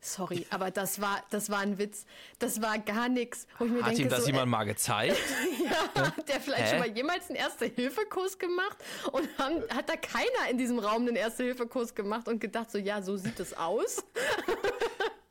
Sorry, 0.04 0.46
aber 0.50 0.72
das 0.72 1.00
war, 1.00 1.22
das 1.30 1.48
war 1.48 1.60
ein 1.60 1.78
Witz. 1.78 2.06
Das 2.40 2.60
war 2.60 2.76
gar 2.80 3.08
nichts. 3.08 3.46
Hat 3.54 3.68
denke, 3.68 4.02
ihm 4.02 4.08
das 4.08 4.22
so, 4.22 4.26
jemand 4.26 4.50
mal 4.50 4.64
gezeigt? 4.64 5.16
ja, 5.64 6.02
hat 6.02 6.28
der 6.28 6.40
vielleicht 6.40 6.64
Hä? 6.64 6.70
schon 6.70 6.78
mal 6.80 6.90
jemals 6.90 7.28
einen 7.28 7.36
Erste-Hilfe-Kurs 7.36 8.36
gemacht? 8.36 8.78
Und 9.12 9.28
haben, 9.38 9.62
hat 9.72 9.88
da 9.88 9.94
keiner 9.94 10.50
in 10.50 10.58
diesem 10.58 10.80
Raum 10.80 11.02
einen 11.02 11.14
Erste-Hilfe-Kurs 11.14 11.94
gemacht 11.94 12.26
und 12.26 12.40
gedacht, 12.40 12.72
so, 12.72 12.78
ja, 12.78 13.00
so 13.00 13.16
sieht 13.16 13.38
es 13.38 13.56
aus? 13.56 14.04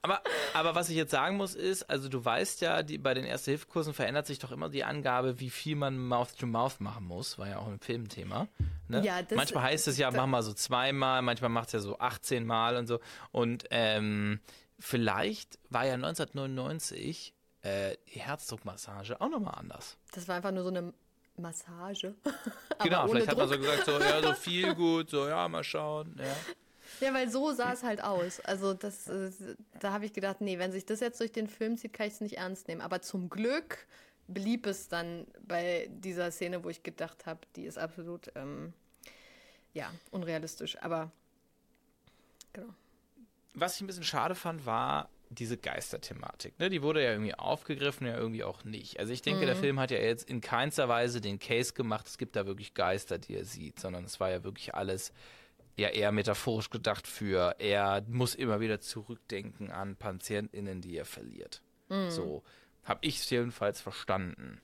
Aber, 0.04 0.22
aber 0.56 0.74
was 0.74 0.90
ich 0.90 0.96
jetzt 0.96 1.12
sagen 1.12 1.38
muss 1.38 1.54
ist, 1.54 1.84
also 1.84 2.10
du 2.10 2.26
weißt 2.26 2.62
ja, 2.62 2.82
die, 2.82 2.98
bei 2.98 3.14
den 3.14 3.24
Erste-Hilfe-Kursen 3.24 3.94
verändert 3.94 4.26
sich 4.26 4.40
doch 4.40 4.52
immer 4.52 4.68
die 4.68 4.84
Angabe, 4.84 5.40
wie 5.40 5.52
viel 5.52 5.76
man 5.76 5.96
Mouth-to-Mouth 6.00 6.80
machen 6.80 7.06
muss, 7.06 7.38
war 7.38 7.48
ja 7.48 7.60
auch 7.60 7.68
ein 7.68 7.80
Filmthema. 7.80 8.48
Ne? 8.88 9.04
Ja, 9.06 9.22
das- 9.22 9.36
manchmal 9.38 9.66
heißt 9.66 9.88
es 9.88 10.00
ja, 10.00 10.10
mach 10.10 10.26
mal 10.26 10.42
so 10.42 10.54
zweimal, 10.54 11.22
manchmal 11.22 11.52
macht 11.52 11.68
es 11.68 11.74
ja 11.74 11.80
so 11.82 12.00
18 12.00 12.48
Mal 12.48 12.78
und 12.78 12.88
so. 12.88 13.00
Und 13.32 13.66
ähm, 13.70 14.40
vielleicht 14.82 15.60
war 15.70 15.86
ja 15.86 15.94
1999 15.94 17.34
äh, 17.62 17.96
die 18.14 18.20
Herzdruckmassage 18.20 19.22
auch 19.22 19.30
nochmal 19.30 19.56
anders. 19.56 19.98
Das 20.14 20.28
war 20.28 20.36
einfach 20.36 20.52
nur 20.52 20.64
so 20.64 20.70
eine 20.70 20.94
Massage. 21.38 22.16
Genau, 22.84 23.08
vielleicht 23.08 23.28
hat 23.28 23.38
man 23.38 23.48
so 23.48 23.60
gesagt, 23.60 23.86
so, 23.86 24.00
ja, 24.00 24.24
so 24.24 24.34
viel 24.42 24.74
gut, 24.74 25.12
so, 25.12 25.28
ja, 25.28 25.48
mal 25.48 25.64
schauen. 25.64 26.16
Ja. 26.18 26.36
Ja, 27.00 27.14
weil 27.14 27.30
so 27.30 27.52
sah 27.54 27.74
es 27.74 27.84
halt 27.84 28.04
aus. 28.04 28.40
Also 28.40 28.74
das, 28.74 29.08
äh, 29.08 29.30
da 29.80 29.94
habe 29.94 30.06
ich 30.06 30.14
gedacht, 30.14 30.42
nee, 30.42 30.58
wenn 30.58 30.72
sich 30.72 30.84
das 30.84 31.00
jetzt 31.00 31.20
durch 31.20 31.32
den 31.32 31.48
Film 31.48 31.78
zieht, 31.78 31.94
kann 31.94 32.08
ich 32.08 32.14
es 32.14 32.22
nicht 32.22 32.38
ernst 32.38 32.68
nehmen. 32.68 32.82
Aber 32.82 33.04
zum 33.04 33.30
Glück 33.30 33.86
blieb 34.28 34.66
es 34.66 34.88
dann 34.88 35.28
bei 35.48 35.92
dieser 35.92 36.32
Szene, 36.32 36.64
wo 36.64 36.70
ich 36.70 36.82
gedacht 36.82 37.28
habe, 37.28 37.42
die 37.56 37.66
ist 37.66 37.78
absolut, 37.78 38.32
ähm, 38.34 38.74
ja, 39.76 39.92
unrealistisch. 40.10 40.82
Aber 40.82 41.12
genau. 42.52 42.74
Was 43.54 43.76
ich 43.76 43.82
ein 43.82 43.88
bisschen 43.88 44.04
schade 44.04 44.36
fand, 44.36 44.66
war 44.66 45.10
diese 45.30 45.58
Geisterthematik. 45.58 46.60
Ne? 46.60 46.70
Die 46.70 46.82
wurde 46.82 47.04
ja 47.04 47.12
irgendwie 47.12 47.34
aufgegriffen, 47.34 48.06
ja 48.06 48.18
irgendwie 48.18 48.44
auch 48.44 48.64
nicht. 48.64 49.00
Also 49.00 49.14
ich 49.14 49.22
denke, 49.22 49.46
der 49.46 49.56
Film 49.56 49.80
hat 49.80 49.92
ja 49.92 49.98
jetzt 49.98 50.30
in 50.30 50.42
keinster 50.42 50.90
Weise 50.90 51.22
den 51.22 51.40
Case 51.40 51.74
gemacht, 51.74 52.08
es 52.08 52.18
gibt 52.18 52.36
da 52.36 52.46
wirklich 52.46 52.74
Geister, 52.74 53.18
die 53.18 53.36
er 53.36 53.46
sieht, 53.46 53.80
sondern 53.80 54.04
es 54.04 54.20
war 54.20 54.30
ja 54.30 54.44
wirklich 54.44 54.76
alles 54.76 55.14
ja 55.78 55.88
eher 55.88 56.12
metaphorisch 56.12 56.70
gedacht 56.70 57.08
für, 57.08 57.56
er 57.60 58.04
muss 58.10 58.36
immer 58.36 58.60
wieder 58.60 58.82
zurückdenken 58.82 59.72
an 59.72 59.96
PatientInnen, 59.96 60.82
die 60.82 60.98
er 60.98 61.06
verliert. 61.06 61.62
So 62.10 62.44
habe 62.84 63.00
ich 63.04 63.20
es 63.20 63.30
jedenfalls 63.30 63.82
verstanden. 63.82 64.62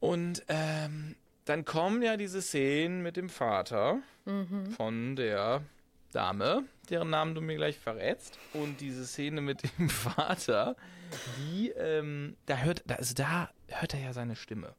Und 0.00 0.44
ähm, 0.48 1.16
dann 1.44 1.64
kommen 1.64 2.02
ja 2.02 2.16
diese 2.16 2.42
Szenen 2.42 3.02
mit 3.02 3.16
dem 3.16 3.28
Vater 3.28 4.00
von 4.76 5.16
der 5.16 5.62
Dame, 6.10 6.64
deren 6.88 7.10
Namen 7.10 7.34
du 7.34 7.40
mir 7.40 7.56
gleich 7.56 7.78
verrätst. 7.78 8.38
Und 8.52 8.80
diese 8.80 9.06
Szene 9.06 9.40
mit 9.40 9.62
dem 9.78 9.88
Vater, 9.88 10.76
die, 11.38 11.70
ähm, 11.70 12.36
da 12.46 12.56
hört, 12.58 12.82
da- 12.86 12.96
also 12.96 13.14
da 13.14 13.50
hört 13.68 13.94
er 13.94 14.00
ja 14.00 14.12
seine 14.12 14.36
Stimme. 14.36 14.74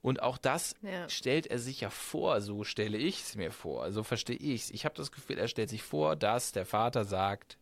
Und 0.00 0.22
auch 0.22 0.38
das 0.38 0.76
Ja. 0.82 1.08
stellt 1.08 1.46
er 1.48 1.58
sich 1.58 1.80
ja 1.80 1.90
vor, 1.90 2.40
so 2.40 2.62
stelle 2.64 2.96
ich 2.98 3.22
es 3.22 3.34
mir 3.36 3.50
vor, 3.50 3.90
so 3.92 4.02
verstehe 4.04 4.36
ich 4.36 4.62
es. 4.64 4.70
Ich 4.70 4.84
habe 4.84 4.94
das 4.94 5.10
Gefühl, 5.10 5.38
er 5.38 5.48
stellt 5.48 5.70
sich 5.70 5.82
vor, 5.82 6.14
dass 6.16 6.52
der 6.52 6.66
Vater 6.66 7.04
sagt, 7.04 7.58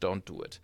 don't 0.00 0.24
do 0.24 0.42
it. 0.44 0.60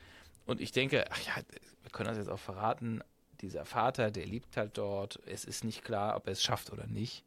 Und 0.47 0.61
ich 0.61 0.73
denke, 0.73 1.05
ach 1.11 1.21
ja, 1.21 1.35
wir 1.83 1.91
können 1.93 2.09
das 2.09 2.19
jetzt 2.19 2.29
auch 2.31 2.39
verraten, 2.41 3.01
dieser 3.41 3.65
Vater, 3.65 4.11
der 4.11 4.27
liebt 4.27 4.57
halt 4.57 4.77
dort, 4.77 5.21
es 5.27 5.45
ist 5.45 5.63
nicht 5.63 5.85
klar, 5.85 6.17
ob 6.17 6.27
er 6.27 6.33
es 6.33 6.43
schafft 6.43 6.73
oder 6.73 6.89
nicht. 6.89 7.25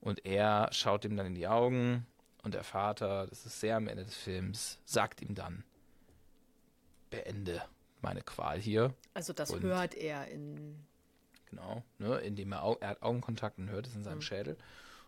Und 0.00 0.26
er 0.26 0.68
schaut 0.72 1.04
ihm 1.04 1.16
dann 1.16 1.26
in 1.26 1.34
die 1.36 1.46
Augen 1.46 2.06
und 2.44 2.54
der 2.54 2.64
Vater, 2.64 3.26
das 3.26 3.44
ist 3.46 3.58
sehr 3.60 3.76
am 3.76 3.88
Ende 3.88 4.04
des 4.04 4.14
Films, 4.16 4.78
sagt 4.84 5.20
ihm 5.22 5.34
dann, 5.34 5.64
beende 7.10 7.62
meine 8.02 8.22
Qual 8.22 8.58
hier. 8.58 8.94
Also 9.14 9.32
das 9.32 9.50
Und- 9.50 9.62
hört 9.62 9.94
er 9.94 10.28
in. 10.28 10.84
Genau, 11.50 11.82
ne, 11.98 12.18
indem 12.18 12.52
er, 12.52 12.64
Au 12.64 12.76
er 12.80 12.88
hat 12.90 13.02
Augenkontakt 13.02 13.58
und 13.58 13.70
hört 13.70 13.86
es 13.86 13.94
in 13.94 14.00
Mhm. 14.00 14.04
seinem 14.04 14.20
Schädel. 14.22 14.56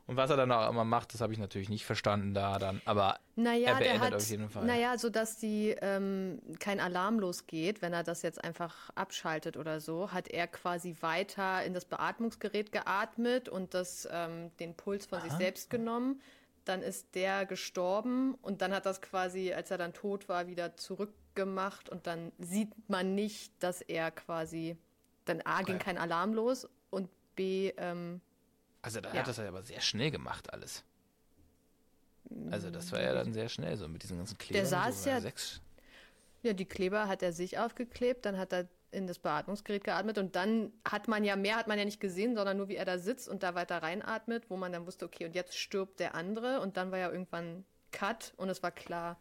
Und 0.06 0.16
was 0.16 0.30
er 0.30 0.36
dann 0.36 0.52
auch 0.52 0.70
immer 0.70 0.84
macht, 0.84 1.12
das 1.12 1.20
habe 1.20 1.32
ich 1.32 1.38
natürlich 1.40 1.68
nicht 1.68 1.84
verstanden 1.84 2.32
da 2.32 2.60
dann, 2.60 2.80
aber 2.84 3.18
Naja, 3.34 3.70
er 3.70 3.78
beendet 3.78 4.00
hat, 4.02 4.14
auf 4.14 4.30
jeden 4.30 4.48
Fall. 4.48 4.64
Naja, 4.64 4.96
sodass 4.98 5.36
die 5.38 5.70
ähm, 5.82 6.40
kein 6.60 6.78
Alarm 6.78 7.18
losgeht, 7.18 7.82
wenn 7.82 7.92
er 7.92 8.04
das 8.04 8.22
jetzt 8.22 8.42
einfach 8.44 8.90
abschaltet 8.94 9.56
oder 9.56 9.80
so, 9.80 10.12
hat 10.12 10.28
er 10.28 10.46
quasi 10.46 10.96
weiter 11.00 11.64
in 11.64 11.74
das 11.74 11.84
Beatmungsgerät 11.86 12.70
geatmet 12.70 13.48
und 13.48 13.74
das, 13.74 14.06
ähm, 14.08 14.52
den 14.60 14.76
Puls 14.76 15.06
von 15.06 15.20
sich 15.22 15.32
selbst 15.32 15.70
genommen. 15.70 16.20
Dann 16.66 16.82
ist 16.82 17.14
der 17.14 17.46
gestorben 17.46 18.34
und 18.42 18.60
dann 18.60 18.74
hat 18.74 18.86
das 18.86 19.00
quasi, 19.00 19.52
als 19.52 19.70
er 19.70 19.78
dann 19.78 19.94
tot 19.94 20.28
war, 20.28 20.48
wieder 20.48 20.76
zurückgemacht 20.76 21.88
und 21.88 22.08
dann 22.08 22.32
sieht 22.38 22.70
man 22.90 23.14
nicht, 23.14 23.52
dass 23.62 23.80
er 23.82 24.10
quasi, 24.10 24.76
dann 25.26 25.40
A 25.42 25.62
ging 25.62 25.76
Ja. 25.76 25.82
kein 25.82 25.96
Alarm 25.96 26.34
los 26.34 26.68
und 26.90 27.08
B, 27.36 27.72
ähm, 27.76 28.20
also 28.82 29.00
dann 29.00 29.14
Ja. 29.14 29.20
hat 29.20 29.28
das 29.28 29.38
er 29.38 29.46
aber 29.48 29.62
sehr 29.62 29.80
schnell 29.80 30.10
gemacht 30.10 30.52
alles. 30.52 30.84
Also 32.50 32.70
das 32.70 32.90
war 32.90 33.00
ja 33.00 33.14
dann 33.14 33.32
sehr 33.32 33.48
schnell 33.48 33.76
so 33.76 33.86
mit 33.86 34.02
diesen 34.02 34.16
ganzen 34.18 34.36
Klebern. 34.36 34.66
saß 34.66 35.04
so, 35.04 35.10
ja- 35.10 35.20
Sechs, 35.20 35.60
Ja, 36.42 36.52
die 36.52 36.64
Kleber 36.66 37.06
hat 37.08 37.22
er 37.22 37.32
sich 37.32 37.58
aufgeklebt, 37.58 38.24
dann 38.26 38.36
hat 38.38 38.52
er 38.52 38.68
in 38.92 39.06
das 39.06 39.18
Beatmungsgerät 39.18 39.84
geatmet 39.84 40.18
und 40.18 40.36
dann 40.36 40.72
hat 40.88 41.08
man 41.08 41.24
ja 41.24 41.36
mehr 41.36 41.56
hat 41.56 41.66
man 41.66 41.78
ja 41.78 41.84
nicht 41.84 42.00
gesehen, 42.00 42.34
sondern 42.34 42.56
nur 42.56 42.68
wie 42.68 42.76
er 42.76 42.84
da 42.84 42.98
sitzt 42.98 43.28
und 43.28 43.42
da 43.42 43.54
weiter 43.54 43.82
reinatmet, 43.82 44.48
wo 44.48 44.56
man 44.56 44.72
dann 44.72 44.86
wusste, 44.86 45.04
okay, 45.04 45.26
und 45.26 45.34
jetzt 45.34 45.56
stirbt 45.58 46.00
der 46.00 46.14
andere 46.14 46.60
und 46.60 46.76
dann 46.76 46.90
war 46.92 46.98
ja 46.98 47.10
irgendwann 47.10 47.64
Cut 47.92 48.32
und 48.36 48.48
es 48.48 48.62
war 48.62 48.70
klar, 48.70 49.18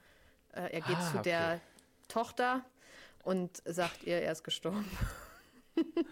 äh, 0.53 0.71
er 0.71 0.81
geht 0.81 0.97
Ah, 0.97 1.11
zu 1.11 1.17
okay. 1.17 1.23
der 1.29 1.61
Tochter 2.07 2.63
und 3.23 3.61
sagt 3.65 4.03
ihr, 4.03 4.21
er 4.21 4.31
ist 4.31 4.43
gestorben. 4.43 4.85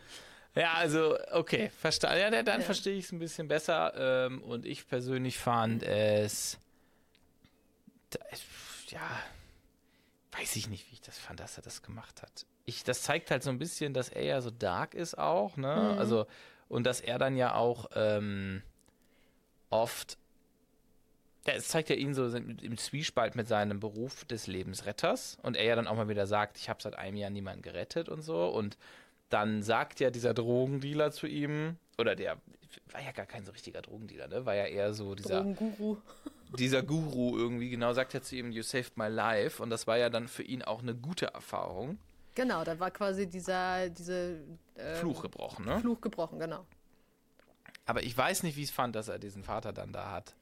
Ja, 0.56 0.74
also, 0.74 1.18
okay, 1.32 1.72
verstanden. 1.72 2.32
Ja, 2.32 2.44
dann 2.44 2.60
Ja. 2.60 2.66
verstehe 2.66 2.96
ich 2.96 3.06
es 3.06 3.12
ein 3.12 3.18
bisschen 3.18 3.48
besser. 3.48 3.92
Ähm, 4.28 4.44
und 4.44 4.68
ich 4.68 4.88
persönlich 4.88 5.40
fand 5.40 5.82
es. 5.82 6.60
Ja, 8.90 9.02
weiß 10.38 10.56
ich 10.56 10.70
nicht, 10.70 10.90
wie 10.90 10.94
ich 10.94 11.02
das 11.02 11.18
fand, 11.18 11.40
dass 11.40 11.58
er 11.58 11.64
das 11.64 11.82
gemacht 11.82 12.22
hat. 12.22 12.46
Ich, 12.66 12.84
das 12.84 13.04
zeigt 13.04 13.32
halt 13.32 13.44
so 13.44 13.50
ein 13.50 13.60
bisschen, 13.60 13.94
dass 13.94 14.10
er 14.10 14.24
ja 14.24 14.42
so 14.42 14.50
dark 14.52 14.94
ist 14.96 15.18
auch, 15.18 15.58
ne? 15.58 15.96
Also, 15.98 16.26
und 16.70 16.86
dass 16.86 17.02
er 17.02 17.20
dann 17.20 17.36
ja 17.38 17.56
auch 17.56 17.90
ähm, 17.96 18.64
oft 19.70 20.18
Ja, 21.46 21.54
es 21.54 21.68
zeigt 21.68 21.90
ja 21.90 21.96
ihn 21.98 22.14
so 22.14 22.26
im 22.28 22.78
Zwiespalt 22.78 23.36
mit 23.36 23.48
seinem 23.50 23.80
Beruf 23.80 24.24
des 24.26 24.48
Lebensretters 24.48 25.38
und 25.42 25.58
er 25.58 25.66
ja 25.66 25.76
dann 25.76 25.88
auch 25.88 25.96
mal 25.96 26.08
wieder 26.08 26.26
sagt, 26.26 26.58
ich 26.58 26.70
habe 26.70 26.82
seit 26.82 26.96
einem 26.96 27.18
Jahr 27.18 27.30
niemanden 27.30 27.62
gerettet 27.62 28.08
und 28.08 28.22
so 28.22 28.48
und 28.48 28.78
dann 29.30 29.62
sagt 29.62 30.00
ja 30.00 30.10
dieser 30.10 30.34
Drogendealer 30.34 31.12
zu 31.12 31.28
ihm, 31.28 31.78
oder 31.98 32.16
der 32.16 32.38
war 32.92 33.02
ja 33.02 33.12
gar 33.12 33.26
kein 33.26 33.44
so 33.46 33.52
richtiger 33.52 33.82
Drogendealer, 33.82 34.28
ne? 34.28 34.46
War 34.46 34.56
ja 34.56 34.66
eher 34.66 34.94
so 34.94 35.16
dieser 35.16 35.44
Drogenguru. 35.44 35.98
Dieser 36.58 36.84
Guru 36.84 37.38
irgendwie, 37.38 37.70
genau, 37.70 37.94
sagt 37.94 38.14
er 38.14 38.22
zu 38.22 38.36
ihm, 38.36 38.52
you 38.52 38.64
saved 38.64 38.98
my 38.98 39.08
life 39.08 39.62
und 39.62 39.70
das 39.70 39.88
war 39.88 39.98
ja 39.98 40.10
dann 40.10 40.28
für 40.28 40.44
ihn 40.44 40.62
auch 40.62 40.82
eine 40.82 40.96
gute 40.96 41.28
Erfahrung. 41.28 41.98
Genau, 42.36 42.64
da 42.64 42.80
war 42.80 42.92
quasi 42.92 43.28
dieser 43.28 43.90
diese 43.90 44.40
ähm, 44.76 44.96
Fluch 44.96 45.22
gebrochen, 45.22 45.66
ne? 45.66 45.80
Fluch 45.80 46.02
gebrochen, 46.02 46.40
genau. 46.40 46.66
Aber 47.86 48.04
ich 48.04 48.18
weiß 48.18 48.44
nicht, 48.44 48.56
wie 48.56 48.64
es 48.64 48.72
fand, 48.72 48.96
dass 48.96 49.08
er 49.08 49.20
diesen 49.20 49.44
Vater 49.44 49.74
dann 49.74 49.92
da 49.92 50.12
hat 50.12 50.36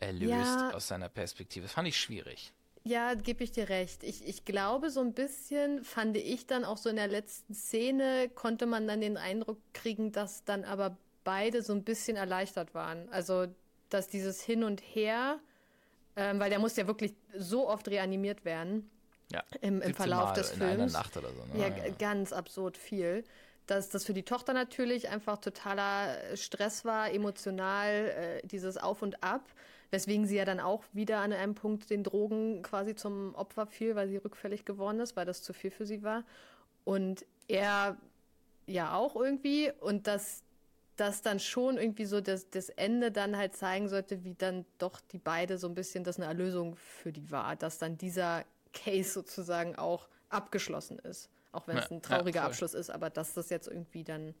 erlöst 0.00 0.30
ja. 0.30 0.70
aus 0.72 0.88
seiner 0.88 1.08
Perspektive. 1.08 1.64
Das 1.66 1.72
fand 1.72 1.88
ich 1.88 1.98
schwierig. 1.98 2.52
Ja, 2.82 3.14
gebe 3.14 3.44
ich 3.44 3.52
dir 3.52 3.68
recht. 3.68 4.02
Ich, 4.02 4.26
ich 4.26 4.44
glaube, 4.44 4.90
so 4.90 5.00
ein 5.00 5.12
bisschen 5.12 5.84
fand 5.84 6.16
ich 6.16 6.46
dann 6.46 6.64
auch 6.64 6.78
so 6.78 6.88
in 6.88 6.96
der 6.96 7.08
letzten 7.08 7.54
Szene, 7.54 8.30
konnte 8.34 8.66
man 8.66 8.88
dann 8.88 9.02
den 9.02 9.18
Eindruck 9.18 9.58
kriegen, 9.74 10.12
dass 10.12 10.44
dann 10.44 10.64
aber 10.64 10.96
beide 11.22 11.62
so 11.62 11.74
ein 11.74 11.84
bisschen 11.84 12.16
erleichtert 12.16 12.74
waren. 12.74 13.08
Also, 13.10 13.46
dass 13.90 14.08
dieses 14.08 14.40
Hin 14.40 14.64
und 14.64 14.80
Her, 14.80 15.40
ähm, 16.20 16.38
weil 16.38 16.50
der 16.50 16.58
muss 16.58 16.76
ja 16.76 16.86
wirklich 16.86 17.14
so 17.36 17.68
oft 17.68 17.88
reanimiert 17.88 18.44
werden. 18.44 18.90
Ja, 19.32 19.44
im, 19.60 19.80
im 19.80 19.94
Verlauf 19.94 20.30
Mal 20.30 20.34
des 20.34 20.50
in 20.52 20.58
Films. 20.58 20.94
Einer 20.94 21.04
Nacht 21.04 21.16
oder 21.16 21.28
so, 21.28 21.44
ne? 21.44 21.60
ja, 21.60 21.68
ja, 21.68 21.94
ganz 21.98 22.32
absurd 22.32 22.76
viel 22.76 23.24
dass 23.70 23.88
das 23.88 24.04
für 24.04 24.14
die 24.14 24.24
Tochter 24.24 24.52
natürlich 24.52 25.08
einfach 25.08 25.38
totaler 25.38 26.16
Stress 26.36 26.84
war, 26.84 27.12
emotional, 27.12 27.90
äh, 28.08 28.46
dieses 28.46 28.76
Auf 28.76 29.00
und 29.00 29.22
Ab, 29.22 29.48
weswegen 29.92 30.26
sie 30.26 30.36
ja 30.36 30.44
dann 30.44 30.58
auch 30.58 30.82
wieder 30.92 31.20
an 31.20 31.32
einem 31.32 31.54
Punkt 31.54 31.88
den 31.88 32.02
Drogen 32.02 32.62
quasi 32.62 32.96
zum 32.96 33.34
Opfer 33.36 33.66
fiel, 33.66 33.94
weil 33.94 34.08
sie 34.08 34.16
rückfällig 34.16 34.64
geworden 34.64 34.98
ist, 34.98 35.14
weil 35.14 35.24
das 35.24 35.42
zu 35.42 35.52
viel 35.52 35.70
für 35.70 35.86
sie 35.86 36.02
war. 36.02 36.24
Und 36.84 37.24
er 37.46 37.96
ja 38.66 38.94
auch 38.94 39.14
irgendwie 39.14 39.70
und 39.80 40.08
dass 40.08 40.42
das 41.00 41.22
dann 41.22 41.40
schon 41.40 41.78
irgendwie 41.78 42.04
so 42.04 42.20
das, 42.20 42.50
das 42.50 42.68
Ende 42.68 43.10
dann 43.10 43.36
halt 43.36 43.56
zeigen 43.56 43.88
sollte, 43.88 44.22
wie 44.24 44.34
dann 44.34 44.66
doch 44.78 45.00
die 45.00 45.18
beide 45.18 45.56
so 45.56 45.66
ein 45.66 45.74
bisschen 45.74 46.04
das 46.04 46.18
eine 46.18 46.26
Erlösung 46.26 46.76
für 46.76 47.12
die 47.12 47.30
war, 47.30 47.56
dass 47.56 47.78
dann 47.78 47.96
dieser 47.96 48.44
Case 48.72 49.10
sozusagen 49.10 49.76
auch 49.76 50.08
abgeschlossen 50.28 50.98
ist. 50.98 51.30
Auch 51.52 51.66
wenn 51.66 51.78
es 51.78 51.90
ein 51.90 52.02
trauriger 52.02 52.42
ja, 52.42 52.46
Abschluss 52.46 52.74
ist, 52.74 52.90
aber 52.90 53.10
dass 53.10 53.34
das 53.34 53.50
jetzt 53.50 53.66
irgendwie 53.66 54.04
dann 54.04 54.34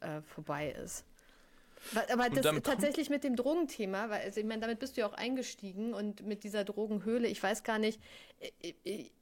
äh, 0.00 0.20
vorbei 0.22 0.70
ist. 0.70 1.04
Aber 2.10 2.28
das 2.28 2.62
tatsächlich 2.62 3.08
mit 3.08 3.24
dem 3.24 3.34
Drogenthema, 3.34 4.10
weil 4.10 4.22
also 4.22 4.40
ich 4.40 4.46
meine, 4.46 4.60
damit 4.60 4.78
bist 4.78 4.96
du 4.96 5.00
ja 5.00 5.08
auch 5.08 5.14
eingestiegen 5.14 5.94
und 5.94 6.26
mit 6.26 6.44
dieser 6.44 6.64
Drogenhöhle, 6.64 7.28
ich 7.28 7.42
weiß 7.42 7.62
gar 7.62 7.78
nicht, 7.78 8.00
ich, 8.60 8.76
ich, 8.82 9.12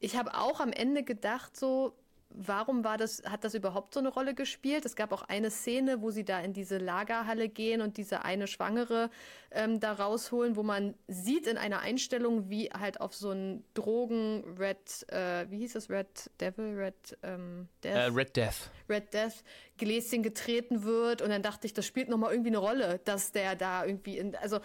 ich 0.00 0.16
habe 0.16 0.34
auch 0.34 0.60
am 0.60 0.72
Ende 0.72 1.02
gedacht, 1.02 1.56
so, 1.56 1.94
warum 2.30 2.84
war 2.84 2.98
das, 2.98 3.22
hat 3.24 3.44
das 3.44 3.54
überhaupt 3.54 3.94
so 3.94 4.00
eine 4.00 4.08
Rolle 4.08 4.34
gespielt? 4.34 4.84
Es 4.84 4.96
gab 4.96 5.12
auch 5.12 5.22
eine 5.22 5.50
Szene, 5.50 6.02
wo 6.02 6.10
sie 6.10 6.24
da 6.24 6.40
in 6.40 6.52
diese 6.52 6.78
Lagerhalle 6.78 7.48
gehen 7.48 7.80
und 7.80 7.96
diese 7.96 8.24
eine 8.24 8.46
Schwangere 8.46 9.10
ähm, 9.50 9.80
da 9.80 9.92
rausholen, 9.92 10.56
wo 10.56 10.62
man 10.62 10.94
sieht 11.08 11.46
in 11.46 11.56
einer 11.56 11.80
Einstellung, 11.80 12.50
wie 12.50 12.70
halt 12.70 13.00
auf 13.00 13.14
so 13.14 13.30
einen 13.30 13.64
Drogen 13.74 14.56
Red, 14.58 15.10
äh, 15.10 15.50
wie 15.50 15.58
hieß 15.58 15.76
es, 15.76 15.88
Red 15.88 16.30
Devil, 16.40 16.74
Red 16.76 17.18
ähm, 17.22 17.68
Death? 17.82 18.10
Uh, 18.10 18.14
Red 18.14 18.36
Death. 18.36 18.70
Red 18.88 19.14
Death 19.14 19.44
Gläschen 19.78 20.22
getreten 20.22 20.84
wird 20.84 21.22
und 21.22 21.30
dann 21.30 21.42
dachte 21.42 21.66
ich, 21.66 21.74
das 21.74 21.86
spielt 21.86 22.08
nochmal 22.08 22.32
irgendwie 22.32 22.50
eine 22.50 22.58
Rolle, 22.58 23.00
dass 23.04 23.32
der 23.32 23.56
da 23.56 23.84
irgendwie 23.84 24.18
in, 24.18 24.34
also 24.36 24.60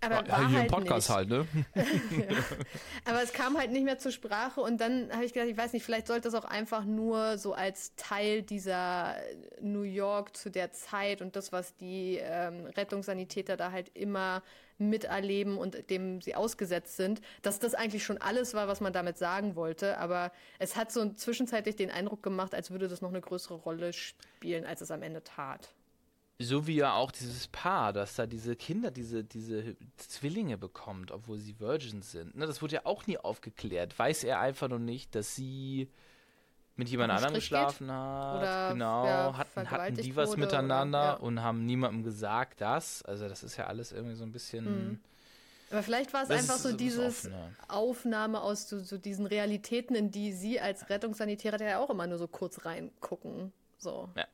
aber 0.00 0.28
war 0.28 0.48
hier 0.48 0.58
halt 0.58 0.70
im 0.70 0.78
Podcast 0.78 1.08
nicht. 1.08 1.16
halt, 1.16 1.28
ne? 1.28 1.46
ja. 1.74 2.36
Aber 3.04 3.22
es 3.22 3.32
kam 3.32 3.56
halt 3.56 3.72
nicht 3.72 3.84
mehr 3.84 3.98
zur 3.98 4.12
Sprache 4.12 4.60
und 4.60 4.80
dann 4.80 5.10
habe 5.12 5.24
ich 5.24 5.32
gedacht, 5.32 5.48
ich 5.48 5.56
weiß 5.56 5.72
nicht, 5.72 5.84
vielleicht 5.84 6.06
sollte 6.06 6.28
es 6.28 6.34
auch 6.34 6.44
einfach 6.44 6.84
nur 6.84 7.38
so 7.38 7.54
als 7.54 7.94
Teil 7.96 8.42
dieser 8.42 9.16
New 9.60 9.82
York 9.82 10.36
zu 10.36 10.50
der 10.50 10.72
Zeit 10.72 11.22
und 11.22 11.36
das, 11.36 11.52
was 11.52 11.76
die 11.76 12.18
ähm, 12.20 12.66
Rettungssanitäter 12.66 13.56
da 13.56 13.72
halt 13.72 13.90
immer 13.94 14.42
miterleben 14.78 15.56
und 15.56 15.88
dem 15.90 16.20
sie 16.20 16.34
ausgesetzt 16.34 16.96
sind, 16.96 17.22
dass 17.42 17.58
das 17.58 17.74
eigentlich 17.74 18.04
schon 18.04 18.18
alles 18.18 18.54
war, 18.54 18.68
was 18.68 18.80
man 18.80 18.92
damit 18.92 19.16
sagen 19.16 19.56
wollte. 19.56 19.98
Aber 19.98 20.32
es 20.58 20.76
hat 20.76 20.92
so 20.92 21.12
zwischenzeitlich 21.14 21.76
den 21.76 21.90
Eindruck 21.90 22.22
gemacht, 22.22 22.54
als 22.54 22.70
würde 22.70 22.88
das 22.88 23.00
noch 23.00 23.10
eine 23.10 23.20
größere 23.20 23.54
Rolle 23.54 23.92
spielen, 23.92 24.66
als 24.66 24.82
es 24.82 24.90
am 24.90 25.02
Ende 25.02 25.22
tat. 25.24 25.72
So 26.38 26.66
wie 26.66 26.76
ja 26.76 26.94
auch 26.94 27.12
dieses 27.12 27.48
Paar, 27.48 27.94
dass 27.94 28.16
da 28.16 28.26
diese 28.26 28.56
Kinder 28.56 28.90
diese, 28.90 29.24
diese 29.24 29.74
Zwillinge 29.96 30.58
bekommt, 30.58 31.10
obwohl 31.10 31.38
sie 31.38 31.58
Virgins 31.58 32.12
sind. 32.12 32.36
Ne, 32.36 32.46
das 32.46 32.60
wurde 32.60 32.74
ja 32.74 32.80
auch 32.84 33.06
nie 33.06 33.16
aufgeklärt. 33.16 33.98
Weiß 33.98 34.22
er 34.24 34.40
einfach 34.40 34.68
noch 34.68 34.78
nicht, 34.78 35.14
dass 35.14 35.34
sie 35.34 35.88
mit 36.76 36.90
jemand 36.90 37.10
anderem 37.10 37.34
geschlafen 37.34 37.90
hat. 37.90 38.38
Oder 38.38 38.72
genau, 38.72 39.06
ja, 39.06 39.36
hatten, 39.38 39.70
hatten 39.70 39.94
die 39.94 40.14
was 40.14 40.36
miteinander 40.36 40.98
oder, 40.98 41.12
ja. 41.12 41.26
und 41.26 41.42
haben 41.42 41.64
niemandem 41.64 42.02
gesagt, 42.02 42.60
dass. 42.60 43.02
Also 43.02 43.28
das 43.28 43.42
ist 43.42 43.56
ja 43.56 43.66
alles 43.66 43.92
irgendwie 43.92 44.14
so 44.14 44.24
ein 44.24 44.32
bisschen. 44.32 44.64
Mhm. 44.64 45.00
Aber 45.70 45.82
vielleicht 45.82 46.12
war 46.12 46.22
es 46.22 46.30
einfach 46.30 46.56
so 46.56 46.76
dieses. 46.76 47.30
Aufnahme 47.66 48.42
aus 48.42 48.68
so, 48.68 48.78
so, 48.78 48.98
diesen 48.98 49.24
Realitäten, 49.26 49.96
in 49.96 50.10
die 50.10 50.32
sie 50.32 50.60
als 50.60 50.90
Rettungssanitäter 50.90 51.64
ja 51.64 51.78
auch 51.78 51.88
immer 51.88 52.06
nur 52.06 52.18
so 52.18 52.28
kurz 52.28 52.66
reingucken. 52.66 53.52
So. 53.78 54.10
Ja. 54.14 54.26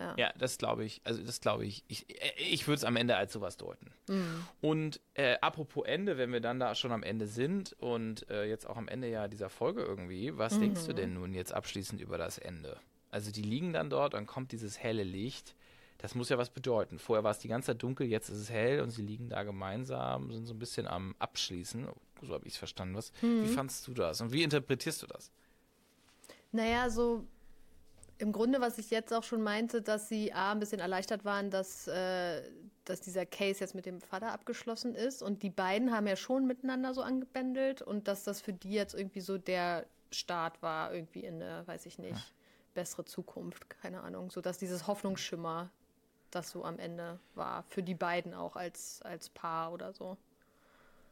Ja, 0.00 0.14
ja 0.16 0.32
das 0.38 0.58
glaube 0.58 0.84
ich. 0.84 1.00
Also 1.04 1.22
das 1.22 1.40
glaube 1.40 1.66
ich. 1.66 1.84
Ich, 1.88 2.06
ich 2.38 2.66
würde 2.66 2.78
es 2.78 2.84
am 2.84 2.96
Ende 2.96 3.16
als 3.16 3.32
sowas 3.32 3.56
deuten. 3.56 3.92
Mhm. 4.08 4.46
Und 4.60 5.00
äh, 5.14 5.36
apropos 5.40 5.86
Ende, 5.86 6.16
wenn 6.16 6.32
wir 6.32 6.40
dann 6.40 6.58
da 6.58 6.74
schon 6.74 6.92
am 6.92 7.02
Ende 7.02 7.26
sind 7.26 7.74
und 7.78 8.28
äh, 8.30 8.44
jetzt 8.44 8.66
auch 8.66 8.76
am 8.76 8.88
Ende 8.88 9.08
ja 9.08 9.28
dieser 9.28 9.50
Folge 9.50 9.82
irgendwie, 9.82 10.36
was 10.36 10.54
mhm. 10.54 10.60
denkst 10.60 10.86
du 10.86 10.94
denn 10.94 11.14
nun 11.14 11.34
jetzt 11.34 11.52
abschließend 11.52 12.00
über 12.00 12.18
das 12.18 12.38
Ende? 12.38 12.78
Also 13.10 13.30
die 13.30 13.42
liegen 13.42 13.72
dann 13.72 13.90
dort, 13.90 14.14
dann 14.14 14.26
kommt 14.26 14.52
dieses 14.52 14.78
helle 14.78 15.04
Licht. 15.04 15.54
Das 15.98 16.14
muss 16.14 16.30
ja 16.30 16.38
was 16.38 16.48
bedeuten. 16.48 16.98
Vorher 16.98 17.24
war 17.24 17.32
es 17.32 17.38
die 17.38 17.48
ganze 17.48 17.66
Zeit 17.66 17.82
dunkel, 17.82 18.06
jetzt 18.06 18.30
ist 18.30 18.38
es 18.38 18.50
hell 18.50 18.80
und 18.80 18.90
sie 18.90 19.02
liegen 19.02 19.28
da 19.28 19.42
gemeinsam, 19.42 20.32
sind 20.32 20.46
so 20.46 20.54
ein 20.54 20.58
bisschen 20.58 20.86
am 20.86 21.14
Abschließen. 21.18 21.88
So 22.22 22.32
habe 22.32 22.46
ich 22.46 22.54
es 22.54 22.58
verstanden. 22.58 22.96
Was, 22.96 23.12
mhm. 23.20 23.44
Wie 23.44 23.48
fandst 23.48 23.86
du 23.86 23.92
das 23.92 24.20
und 24.22 24.32
wie 24.32 24.42
interpretierst 24.42 25.02
du 25.02 25.06
das? 25.06 25.30
Naja, 26.52 26.88
so 26.88 27.26
im 28.20 28.32
Grunde, 28.32 28.60
was 28.60 28.78
ich 28.78 28.90
jetzt 28.90 29.12
auch 29.12 29.22
schon 29.22 29.42
meinte, 29.42 29.80
dass 29.80 30.08
sie 30.08 30.32
A, 30.32 30.52
ein 30.52 30.60
bisschen 30.60 30.80
erleichtert 30.80 31.24
waren, 31.24 31.50
dass, 31.50 31.88
äh, 31.88 32.42
dass 32.84 33.00
dieser 33.00 33.24
Case 33.24 33.60
jetzt 33.60 33.74
mit 33.74 33.86
dem 33.86 34.00
Vater 34.00 34.32
abgeschlossen 34.32 34.94
ist. 34.94 35.22
Und 35.22 35.42
die 35.42 35.50
beiden 35.50 35.92
haben 35.92 36.06
ja 36.06 36.16
schon 36.16 36.46
miteinander 36.46 36.92
so 36.92 37.02
angebändelt 37.02 37.82
und 37.82 38.08
dass 38.08 38.24
das 38.24 38.40
für 38.40 38.52
die 38.52 38.72
jetzt 38.72 38.94
irgendwie 38.94 39.20
so 39.20 39.38
der 39.38 39.86
Start 40.10 40.60
war, 40.62 40.92
irgendwie 40.92 41.24
in 41.24 41.42
eine, 41.42 41.66
weiß 41.66 41.86
ich 41.86 41.98
nicht, 41.98 42.34
bessere 42.74 43.04
Zukunft, 43.04 43.70
keine 43.70 44.02
Ahnung. 44.02 44.30
So 44.30 44.40
dass 44.40 44.58
dieses 44.58 44.86
Hoffnungsschimmer, 44.86 45.70
das 46.30 46.50
so 46.50 46.64
am 46.64 46.78
Ende 46.78 47.18
war, 47.34 47.64
für 47.64 47.82
die 47.82 47.94
beiden 47.94 48.34
auch 48.34 48.54
als, 48.54 49.00
als 49.02 49.30
Paar 49.30 49.72
oder 49.72 49.92
so. 49.92 50.16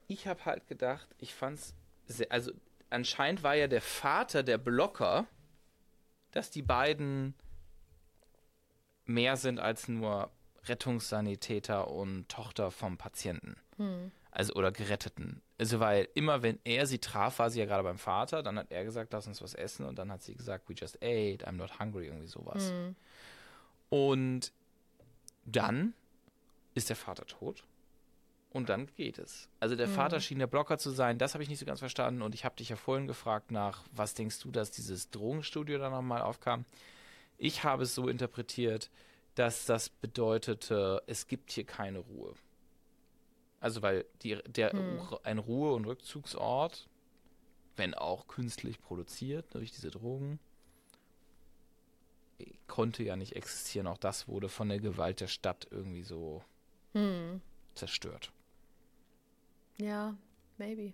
Ich 0.09 0.27
habe 0.27 0.45
halt 0.45 0.67
gedacht, 0.69 1.09
ich 1.19 1.35
fand's 1.35 1.75
sehr, 2.07 2.31
also 2.31 2.53
anscheinend 2.91 3.43
war 3.43 3.55
ja 3.55 3.67
der 3.67 3.83
Vater 3.83 4.43
der 4.43 4.59
Blocker 4.59 5.27
dass 6.33 6.51
die 6.51 6.63
beiden 6.63 7.35
mehr 9.05 9.37
sind 9.37 9.59
als 9.59 9.89
nur 9.89 10.31
Rettungssanitäter 10.65 11.91
und 11.91 12.29
Tochter 12.29 12.71
vom 12.71 12.99
Patienten. 12.99 13.57
Hm. 13.77 14.13
Also 14.31 14.55
oder 14.55 14.71
Geretteten. 14.71 15.41
Also 15.59 15.81
weil 15.81 16.09
immer 16.15 16.43
wenn 16.43 16.59
er 16.65 16.87
sie 16.87 16.99
traf, 16.99 17.39
war 17.39 17.51
sie 17.51 17.59
ja 17.59 17.65
gerade 17.65 17.83
beim 17.83 17.99
Vater, 17.99 18.43
dann 18.43 18.59
hat 18.59 18.71
er 18.71 18.85
gesagt, 18.85 19.13
lass 19.13 19.27
uns 19.27 19.41
was 19.43 19.55
essen 19.55 19.87
und 19.87 19.99
dann 19.99 20.13
hat 20.13 20.23
sie 20.23 20.35
gesagt, 20.35 20.69
we 20.69 20.75
just 20.75 20.97
ate, 20.97 21.47
I'm 21.47 21.53
not 21.53 21.79
hungry, 21.81 22.07
irgendwie 22.07 22.29
sowas. 22.29 22.71
Hm. 22.71 22.95
Und 23.89 24.53
dann 25.47 25.95
ist 26.75 26.91
der 26.91 26.97
Vater 26.97 27.27
tot 27.27 27.65
und 28.51 28.69
dann 28.69 28.87
geht 28.97 29.19
es. 29.19 29.49
Also 29.61 29.77
der 29.77 29.89
mhm. 29.89 29.95
Vater 29.95 30.21
schien 30.21 30.39
der 30.39 30.47
Blocker 30.47 30.79
zu 30.79 30.91
sein, 30.91 31.19
das 31.19 31.35
habe 31.35 31.43
ich 31.43 31.51
nicht 31.51 31.59
so 31.59 31.67
ganz 31.67 31.81
verstanden. 31.81 32.23
Und 32.23 32.35
ich 32.35 32.45
habe 32.45 32.57
dich 32.57 32.71
ja 32.71 32.77
vorhin 32.77 33.07
gefragt 33.07 33.51
nach, 33.51 33.85
was 33.93 34.15
denkst 34.15 34.41
du, 34.41 34.51
dass 34.51 34.71
dieses 34.71 35.11
Drogenstudio 35.11 35.79
dann 35.79 35.93
nochmal 35.93 36.23
aufkam? 36.23 36.65
Ich 37.37 37.65
habe 37.65 37.85
es 37.85 37.95
so 37.95 38.09
interpretiert, 38.09 38.91
dass 39.35 39.67
das 39.67 39.89
bedeutete, 39.91 41.03
es 41.07 41.27
gibt 41.27 41.53
hier 41.53 41.65
keine 41.65 42.01
Ruhe. 42.01 42.35
Also 43.61 43.83
weil 43.83 44.05
die, 44.23 44.39
der, 44.47 44.75
mhm. 44.75 45.01
ein 45.23 45.39
Ruhe- 45.39 45.75
und 45.75 45.85
Rückzugsort, 45.85 46.89
wenn 47.77 47.95
auch 47.95 48.27
künstlich 48.27 48.81
produziert 48.81 49.55
durch 49.55 49.71
diese 49.71 49.91
Drogen, 49.91 50.41
konnte 52.67 53.03
ja 53.03 53.17
nicht 53.17 53.37
existieren. 53.37 53.87
Auch 53.87 53.99
das 53.99 54.29
wurde 54.29 54.49
von 54.49 54.69
der 54.69 54.81
Gewalt 54.81 55.21
der 55.21 55.27
Stadt 55.27 55.67
irgendwie 55.71 56.03
so 56.03 56.43
mhm. 56.95 57.41
zerstört. 57.75 58.33
Ja, 59.81 60.15
maybe. 60.57 60.93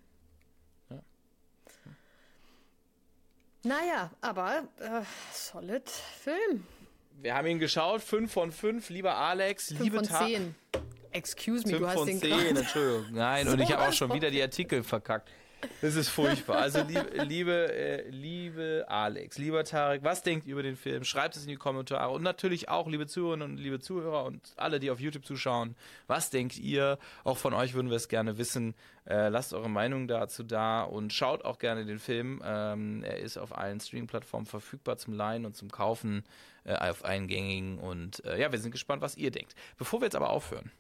Ja. 0.91 0.97
Hm. 0.97 1.97
Naja, 3.63 4.11
aber 4.21 4.69
äh, 4.79 5.03
solid 5.33 5.89
Film. 5.89 6.65
Wir 7.23 7.35
haben 7.35 7.47
ihn 7.47 7.59
geschaut, 7.59 8.03
5 8.03 8.31
von 8.31 8.53
5, 8.53 8.91
lieber 8.91 9.17
Alex, 9.17 9.69
fünf 9.69 9.81
liebe 9.81 9.97
von 9.97 10.05
10. 10.05 10.55
Excuse 11.13 11.65
me, 11.65 11.71
5 11.71 11.79
du 11.79 11.87
hast 11.87 11.95
von 11.95 12.07
den 12.07 12.19
10, 12.19 12.31
gerade. 12.31 12.61
Entschuldigung. 12.61 13.07
Nein, 13.13 13.49
und 13.49 13.61
ich 13.61 13.73
habe 13.73 13.89
auch 13.89 13.93
schon 13.93 14.13
wieder 14.13 14.31
die 14.31 14.43
Artikel 14.43 14.83
verkackt. 14.83 15.31
Das 15.81 15.95
ist 15.95 16.09
furchtbar. 16.09 16.57
Also, 16.57 16.83
liebe, 16.83 17.25
liebe, 17.25 17.73
äh, 17.73 18.09
liebe 18.09 18.85
Alex, 18.89 19.39
lieber 19.39 19.65
Tarek, 19.65 20.03
was 20.05 20.23
denkt 20.23 20.47
ihr 20.47 20.53
über 20.53 20.63
den 20.63 20.77
Film? 20.77 21.05
Schreibt 21.05 21.37
es 21.37 21.43
in 21.43 21.49
die 21.49 21.57
Kommentare. 21.57 22.11
Und 22.11 22.23
natürlich 22.23 22.69
auch, 22.69 22.89
liebe 22.89 23.07
Zuhörerinnen 23.07 23.51
und 23.51 23.57
liebe 23.59 23.81
Zuhörer 23.81 24.25
und 24.25 24.41
alle, 24.57 24.81
die 24.81 24.91
auf 24.91 25.01
YouTube 25.01 25.25
zuschauen, 25.25 25.77
was 26.07 26.31
denkt 26.31 26.59
ihr? 26.59 26.99
Auch 27.25 27.37
von 27.37 27.55
euch 27.55 27.75
würden 27.75 27.91
wir 27.91 27.97
es 27.97 28.09
gerne 28.09 28.39
wissen. 28.39 28.75
Äh, 29.07 29.29
lasst 29.29 29.53
eure 29.53 29.69
Meinung 29.69 30.09
dazu 30.09 30.43
da 30.43 30.83
und 30.83 31.13
schaut 31.13 31.45
auch 31.45 31.59
gerne 31.59 31.85
den 31.85 31.99
Film. 31.99 32.41
Ähm, 32.45 33.03
er 33.05 33.19
ist 33.19 33.37
auf 33.37 33.57
allen 33.57 33.81
Stream-Plattformen 33.81 34.47
verfügbar 34.47 34.97
zum 34.97 35.15
Leihen 35.15 35.45
und 35.45 35.57
zum 35.57 35.71
Kaufen, 35.71 36.25
äh, 36.65 36.75
auf 36.75 37.05
eingängigen. 37.05 37.79
Und 37.79 38.25
äh, 38.25 38.41
ja, 38.41 38.51
wir 38.51 38.59
sind 38.59 38.71
gespannt, 38.71 39.03
was 39.03 39.17
ihr 39.17 39.31
denkt. 39.31 39.55
Bevor 39.77 40.01
wir 40.01 40.07
jetzt 40.07 40.17
aber 40.17 40.31
aufhören, 40.31 40.71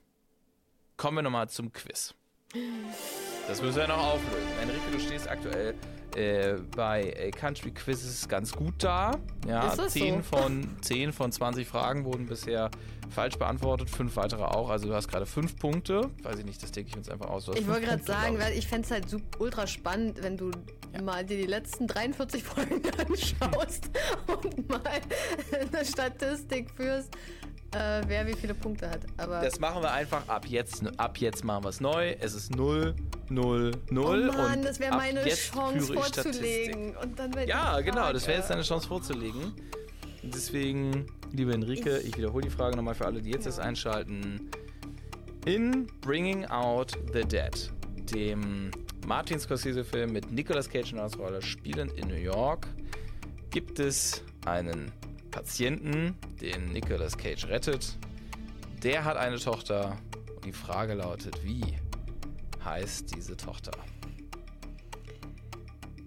kommen 0.97 1.19
wir 1.19 1.23
nochmal 1.23 1.49
zum 1.49 1.73
Quiz. 1.73 2.15
Das 3.47 3.61
müssen 3.61 3.77
wir 3.77 3.89
noch 3.89 3.99
auflösen. 3.99 4.49
Enrique, 4.63 4.91
du 4.91 4.99
stehst 4.99 5.29
aktuell 5.29 5.75
äh, 6.17 6.55
bei 6.75 7.11
äh, 7.11 7.31
Country 7.31 7.73
Quizzes 7.73 8.27
ganz 8.27 8.53
gut 8.53 8.75
da. 8.79 9.13
Ja, 9.47 9.69
Ist 9.69 9.79
das 9.79 9.93
10, 9.93 10.23
so? 10.23 10.37
von, 10.37 10.77
10 10.81 11.13
von 11.13 11.31
20 11.31 11.69
Fragen 11.69 12.05
wurden 12.05 12.27
bisher 12.27 12.71
falsch 13.11 13.37
beantwortet, 13.37 13.91
fünf 13.91 14.17
weitere 14.17 14.45
auch. 14.45 14.71
Also 14.71 14.89
du 14.89 14.95
hast 14.95 15.09
gerade 15.09 15.27
fünf 15.27 15.57
Punkte. 15.57 16.11
Weiß 16.23 16.39
ich 16.39 16.45
nicht, 16.47 16.63
das 16.63 16.73
denke 16.73 16.91
ich 16.91 16.97
uns 16.97 17.11
einfach 17.11 17.29
aus. 17.29 17.49
Ich 17.49 17.67
wollte 17.69 17.87
gerade 17.87 18.03
sagen, 18.03 18.39
weil 18.39 18.57
ich 18.57 18.67
fände 18.67 18.87
es 18.87 18.91
halt 18.91 19.11
super, 19.11 19.41
ultra 19.41 19.67
spannend, 19.67 20.23
wenn 20.23 20.37
du 20.37 20.51
mal 21.03 21.25
dir 21.25 21.37
die 21.37 21.47
letzten 21.47 21.87
43 21.87 22.43
Folgen 22.43 22.81
anschaust 22.99 23.91
und 24.43 24.69
mal 24.69 24.81
eine 25.53 25.85
Statistik 25.85 26.71
führst, 26.71 27.11
äh, 27.75 28.03
wer 28.07 28.27
wie 28.27 28.35
viele 28.35 28.55
Punkte 28.55 28.89
hat. 28.89 29.01
Aber 29.17 29.41
Das 29.41 29.59
machen 29.61 29.83
wir 29.83 29.93
einfach 29.93 30.27
ab 30.29 30.47
jetzt. 30.47 30.83
Ab 30.99 31.19
jetzt 31.19 31.45
machen 31.45 31.65
wir 31.65 31.69
es 31.71 31.81
neu. 31.81 32.13
Es 32.21 32.35
ist 32.35 32.55
0, 32.55 32.95
0, 33.29 33.73
0. 33.91 34.31
oh 34.33 34.37
Mann, 34.37 34.59
und 34.59 34.65
das 34.65 34.79
wäre 34.81 34.97
meine 34.97 35.25
Chance 35.25 35.93
ich 35.95 35.99
vorzulegen. 36.01 36.95
Ja, 37.47 37.79
ich 37.79 37.87
genau, 37.87 38.13
das 38.13 38.27
wäre 38.27 38.39
jetzt 38.39 38.51
deine 38.51 38.63
Chance 38.63 38.89
vorzulegen. 38.89 39.53
Deswegen, 40.23 41.07
liebe 41.33 41.53
Enrike, 41.53 41.99
ich 41.99 42.17
wiederhole 42.17 42.45
die 42.45 42.51
Frage 42.51 42.77
nochmal 42.77 42.95
für 42.95 43.05
alle, 43.07 43.21
die 43.21 43.31
jetzt 43.31 43.45
Ja. 43.45 43.51
erst 43.51 43.61
einschalten. 43.61 44.49
In 45.45 45.87
Bringing 46.01 46.47
Out 46.47 46.93
the 47.13 47.21
Dead, 47.23 47.71
dem 48.15 48.71
Martin 49.07 49.39
Scorsese-Film 49.39 50.13
mit 50.13 50.33
Nicolas 50.33 50.69
Cage 50.71 50.93
in 50.93 50.97
der 50.97 51.13
Rolle, 51.15 51.43
spielend 51.43 51.93
in 51.93 52.09
New 52.09 52.15
York, 52.15 52.67
gibt 53.51 53.79
es 53.79 54.23
einen 54.47 54.91
Patienten, 55.31 56.17
den 56.41 56.73
Nicolas 56.73 57.17
Cage 57.17 57.47
rettet. 57.47 57.97
Der 58.83 59.05
hat 59.05 59.17
eine 59.17 59.39
Tochter 59.39 59.97
und 60.35 60.45
die 60.45 60.53
Frage 60.53 60.95
lautet, 60.95 61.43
wie 61.45 61.63
heißt 62.65 63.15
diese 63.15 63.37
Tochter? 63.37 63.73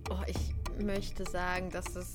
Oh, 0.09 0.21
ich 0.27 0.83
möchte 0.83 1.23
sagen, 1.29 1.69
dass 1.69 1.95
es, 1.95 2.13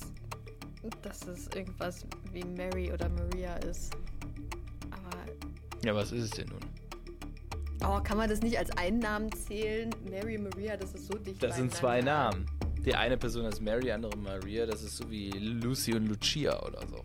dass 1.01 1.27
es 1.27 1.47
irgendwas 1.55 2.05
wie 2.31 2.43
Mary 2.43 2.91
oder 2.91 3.09
Maria 3.09 3.55
ist. 3.57 3.95
Aber 4.91 5.17
Ja, 5.85 5.93
was 5.93 6.11
ist 6.11 6.23
es 6.23 6.29
denn 6.31 6.47
nun? 6.49 6.59
oh, 7.85 8.01
kann 8.01 8.17
man 8.17 8.29
das 8.29 8.41
nicht 8.41 8.57
als 8.57 8.71
einen 8.77 8.99
Namen 8.99 9.31
zählen? 9.33 9.89
Mary, 10.09 10.37
Maria, 10.37 10.77
das 10.77 10.93
ist 10.93 11.07
so 11.07 11.17
dicht 11.17 11.43
Das 11.43 11.57
sind 11.57 11.73
zwei. 11.73 12.01
Namen. 12.01 12.45
Die 12.85 12.95
eine 12.95 13.17
Person 13.17 13.45
ist 13.45 13.61
Mary, 13.61 13.81
die 13.83 13.91
andere 13.91 14.17
Maria. 14.17 14.65
Das 14.65 14.81
ist 14.83 14.97
so 14.97 15.09
wie 15.09 15.29
Lucy 15.31 15.93
und 15.93 16.07
Lucia 16.07 16.61
oder 16.63 16.85
so. 16.87 17.03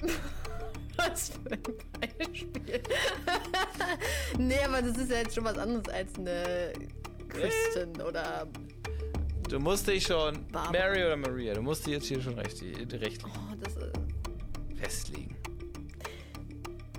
Was 0.96 1.30
für 1.30 1.50
ein 1.50 1.62
Beispiel. 2.00 2.82
nee, 4.38 4.58
aber 4.64 4.80
das 4.82 4.96
ist 4.96 5.10
ja 5.10 5.18
jetzt 5.18 5.34
schon 5.34 5.44
was 5.44 5.58
anderes 5.58 5.88
als 5.90 6.14
eine 6.18 6.72
Kristen 7.28 8.00
oder. 8.00 8.46
Du 9.48 9.60
musst 9.60 9.86
dich 9.86 10.04
schon, 10.04 10.46
Barbara. 10.48 10.72
Mary 10.72 11.04
oder 11.04 11.16
Maria, 11.16 11.52
du 11.54 11.60
musst 11.62 11.86
dich 11.86 11.92
jetzt 11.94 12.06
hier 12.06 12.20
schon 12.20 12.38
recht, 12.38 12.62
recht 12.62 13.22
Oh, 13.24 13.54
das, 13.62 13.76
ist- 13.76 13.92
festlegen. 14.80 15.36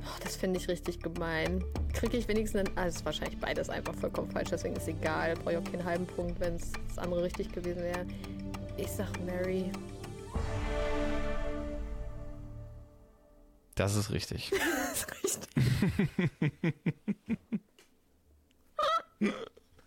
oh, 0.04 0.20
das 0.24 0.36
finde 0.36 0.60
ich 0.60 0.68
richtig 0.68 1.02
gemein. 1.02 1.64
Kriege 1.94 2.18
ich 2.18 2.28
wenigstens 2.28 2.68
einen. 2.68 2.78
Ah, 2.78 2.86
das 2.86 2.98
ist 2.98 3.06
wahrscheinlich 3.06 3.40
beides 3.40 3.70
einfach 3.70 3.96
vollkommen 3.96 4.30
falsch, 4.30 4.50
deswegen 4.52 4.76
ist 4.76 4.88
egal. 4.88 5.34
Brauche 5.36 5.54
ich 5.54 5.58
auch 5.58 5.72
keinen 5.72 5.84
halben 5.86 6.06
Punkt, 6.06 6.40
wenn 6.40 6.56
es 6.56 6.72
das 6.88 7.00
andere 7.00 7.24
richtig 7.24 7.52
gewesen 7.52 7.82
wäre. 7.82 8.06
Ich 8.78 8.92
sag 8.92 9.10
Mary. 9.26 9.72
Das 13.78 13.96
ist 13.96 14.12
richtig. 14.12 14.52
Das 14.62 15.04
ist 15.04 15.12
richtig. 15.24 15.48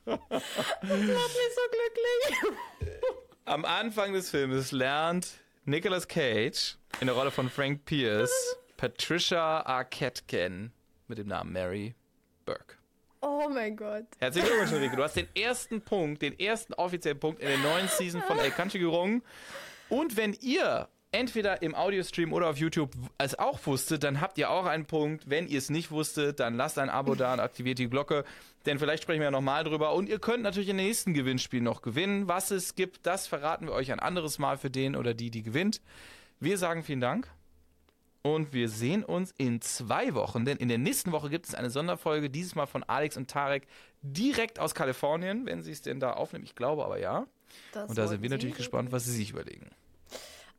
das 0.05 0.12
macht 0.12 0.31
mich 0.31 1.53
so 1.57 1.64
glücklich. 1.72 2.24
Am 3.44 3.64
Anfang 3.64 4.12
des 4.12 4.31
Filmes 4.31 4.70
lernt 4.70 5.40
Nicolas 5.64 6.07
Cage 6.07 6.76
in 7.00 7.09
der 7.09 7.16
Rolle 7.16 7.33
von 7.33 7.50
Frank 7.50 7.85
Pierce 7.87 8.57
Patricia 8.76 9.66
Arquette 9.66 10.22
kennen 10.29 10.72
mit 11.09 11.18
dem 11.18 11.26
Namen 11.26 11.53
Mary 11.53 11.94
Burke. 12.44 12.76
Oh 13.20 13.48
mein 13.53 13.76
Gott. 13.76 14.07
Herzlichen 14.18 14.46
Glückwunsch, 14.46 14.72
Enrique. 14.72 14.96
Du 14.96 15.03
hast 15.03 15.16
den 15.16 15.29
ersten 15.35 15.83
Punkt, 15.83 16.22
den 16.22 16.38
ersten 16.38 16.74
offiziellen 16.74 17.18
Punkt 17.18 17.42
in 17.42 17.48
der 17.48 17.59
neuen 17.59 17.88
Season 17.88 18.22
von 18.22 18.38
El 18.38 18.53
Country 18.53 18.79
gerungen. 18.79 19.22
Und 19.88 20.16
wenn 20.16 20.35
ihr 20.35 20.88
entweder 21.12 21.62
im 21.62 21.74
Audiostream 21.74 22.32
oder 22.32 22.48
auf 22.48 22.58
YouTube 22.58 22.92
es 23.18 23.38
auch 23.38 23.64
wusstet, 23.66 24.04
dann 24.04 24.20
habt 24.20 24.38
ihr 24.38 24.50
auch 24.50 24.66
einen 24.66 24.86
Punkt. 24.86 25.28
Wenn 25.28 25.48
ihr 25.48 25.58
es 25.58 25.70
nicht 25.70 25.90
wusstet, 25.90 26.40
dann 26.40 26.54
lasst 26.54 26.78
ein 26.78 26.90
Abo 26.90 27.14
da 27.14 27.32
und 27.32 27.40
aktiviert 27.40 27.78
die 27.78 27.88
Glocke. 27.88 28.24
Denn 28.66 28.78
vielleicht 28.78 29.02
sprechen 29.02 29.20
wir 29.20 29.26
ja 29.26 29.30
nochmal 29.30 29.64
drüber. 29.64 29.94
Und 29.94 30.08
ihr 30.08 30.18
könnt 30.18 30.42
natürlich 30.42 30.68
im 30.68 30.76
nächsten 30.76 31.14
Gewinnspiel 31.14 31.60
noch 31.60 31.82
gewinnen. 31.82 32.28
Was 32.28 32.50
es 32.50 32.74
gibt, 32.74 33.06
das 33.06 33.26
verraten 33.26 33.66
wir 33.66 33.72
euch 33.72 33.92
ein 33.92 34.00
anderes 34.00 34.38
Mal 34.38 34.58
für 34.58 34.70
den 34.70 34.96
oder 34.96 35.14
die, 35.14 35.30
die 35.30 35.42
gewinnt. 35.42 35.80
Wir 36.38 36.58
sagen 36.58 36.84
vielen 36.84 37.00
Dank. 37.00 37.28
Und 38.22 38.52
wir 38.52 38.68
sehen 38.68 39.02
uns 39.02 39.32
in 39.38 39.62
zwei 39.62 40.12
Wochen, 40.12 40.44
denn 40.44 40.58
in 40.58 40.68
der 40.68 40.76
nächsten 40.76 41.10
Woche 41.10 41.30
gibt 41.30 41.48
es 41.48 41.54
eine 41.54 41.70
Sonderfolge, 41.70 42.28
dieses 42.28 42.54
Mal 42.54 42.66
von 42.66 42.82
Alex 42.82 43.16
und 43.16 43.30
Tarek, 43.30 43.66
direkt 44.02 44.58
aus 44.58 44.74
Kalifornien, 44.74 45.46
wenn 45.46 45.62
sie 45.62 45.72
es 45.72 45.80
denn 45.80 46.00
da 46.00 46.12
aufnehmen. 46.12 46.44
Ich 46.44 46.54
glaube 46.54 46.84
aber 46.84 46.98
ja. 46.98 47.26
Das 47.72 47.88
Und 47.88 47.96
da 47.96 48.06
sind 48.06 48.22
wir 48.22 48.28
natürlich 48.28 48.56
gespannt, 48.56 48.92
was 48.92 49.06
sie 49.06 49.12
sich 49.12 49.30
überlegen. 49.30 49.70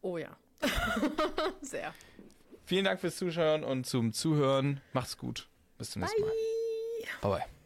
Oh 0.01 0.17
ja. 0.17 0.35
Sehr. 1.61 1.93
Vielen 2.65 2.85
Dank 2.85 2.99
fürs 3.01 3.17
Zuschauen 3.17 3.63
und 3.63 3.85
zum 3.85 4.13
Zuhören. 4.13 4.81
Macht's 4.93 5.17
gut. 5.17 5.47
Bis 5.77 5.91
zum 5.91 6.01
nächsten 6.01 6.21
Mal. 6.21 6.31
Bye 7.21 7.31
bye. 7.39 7.60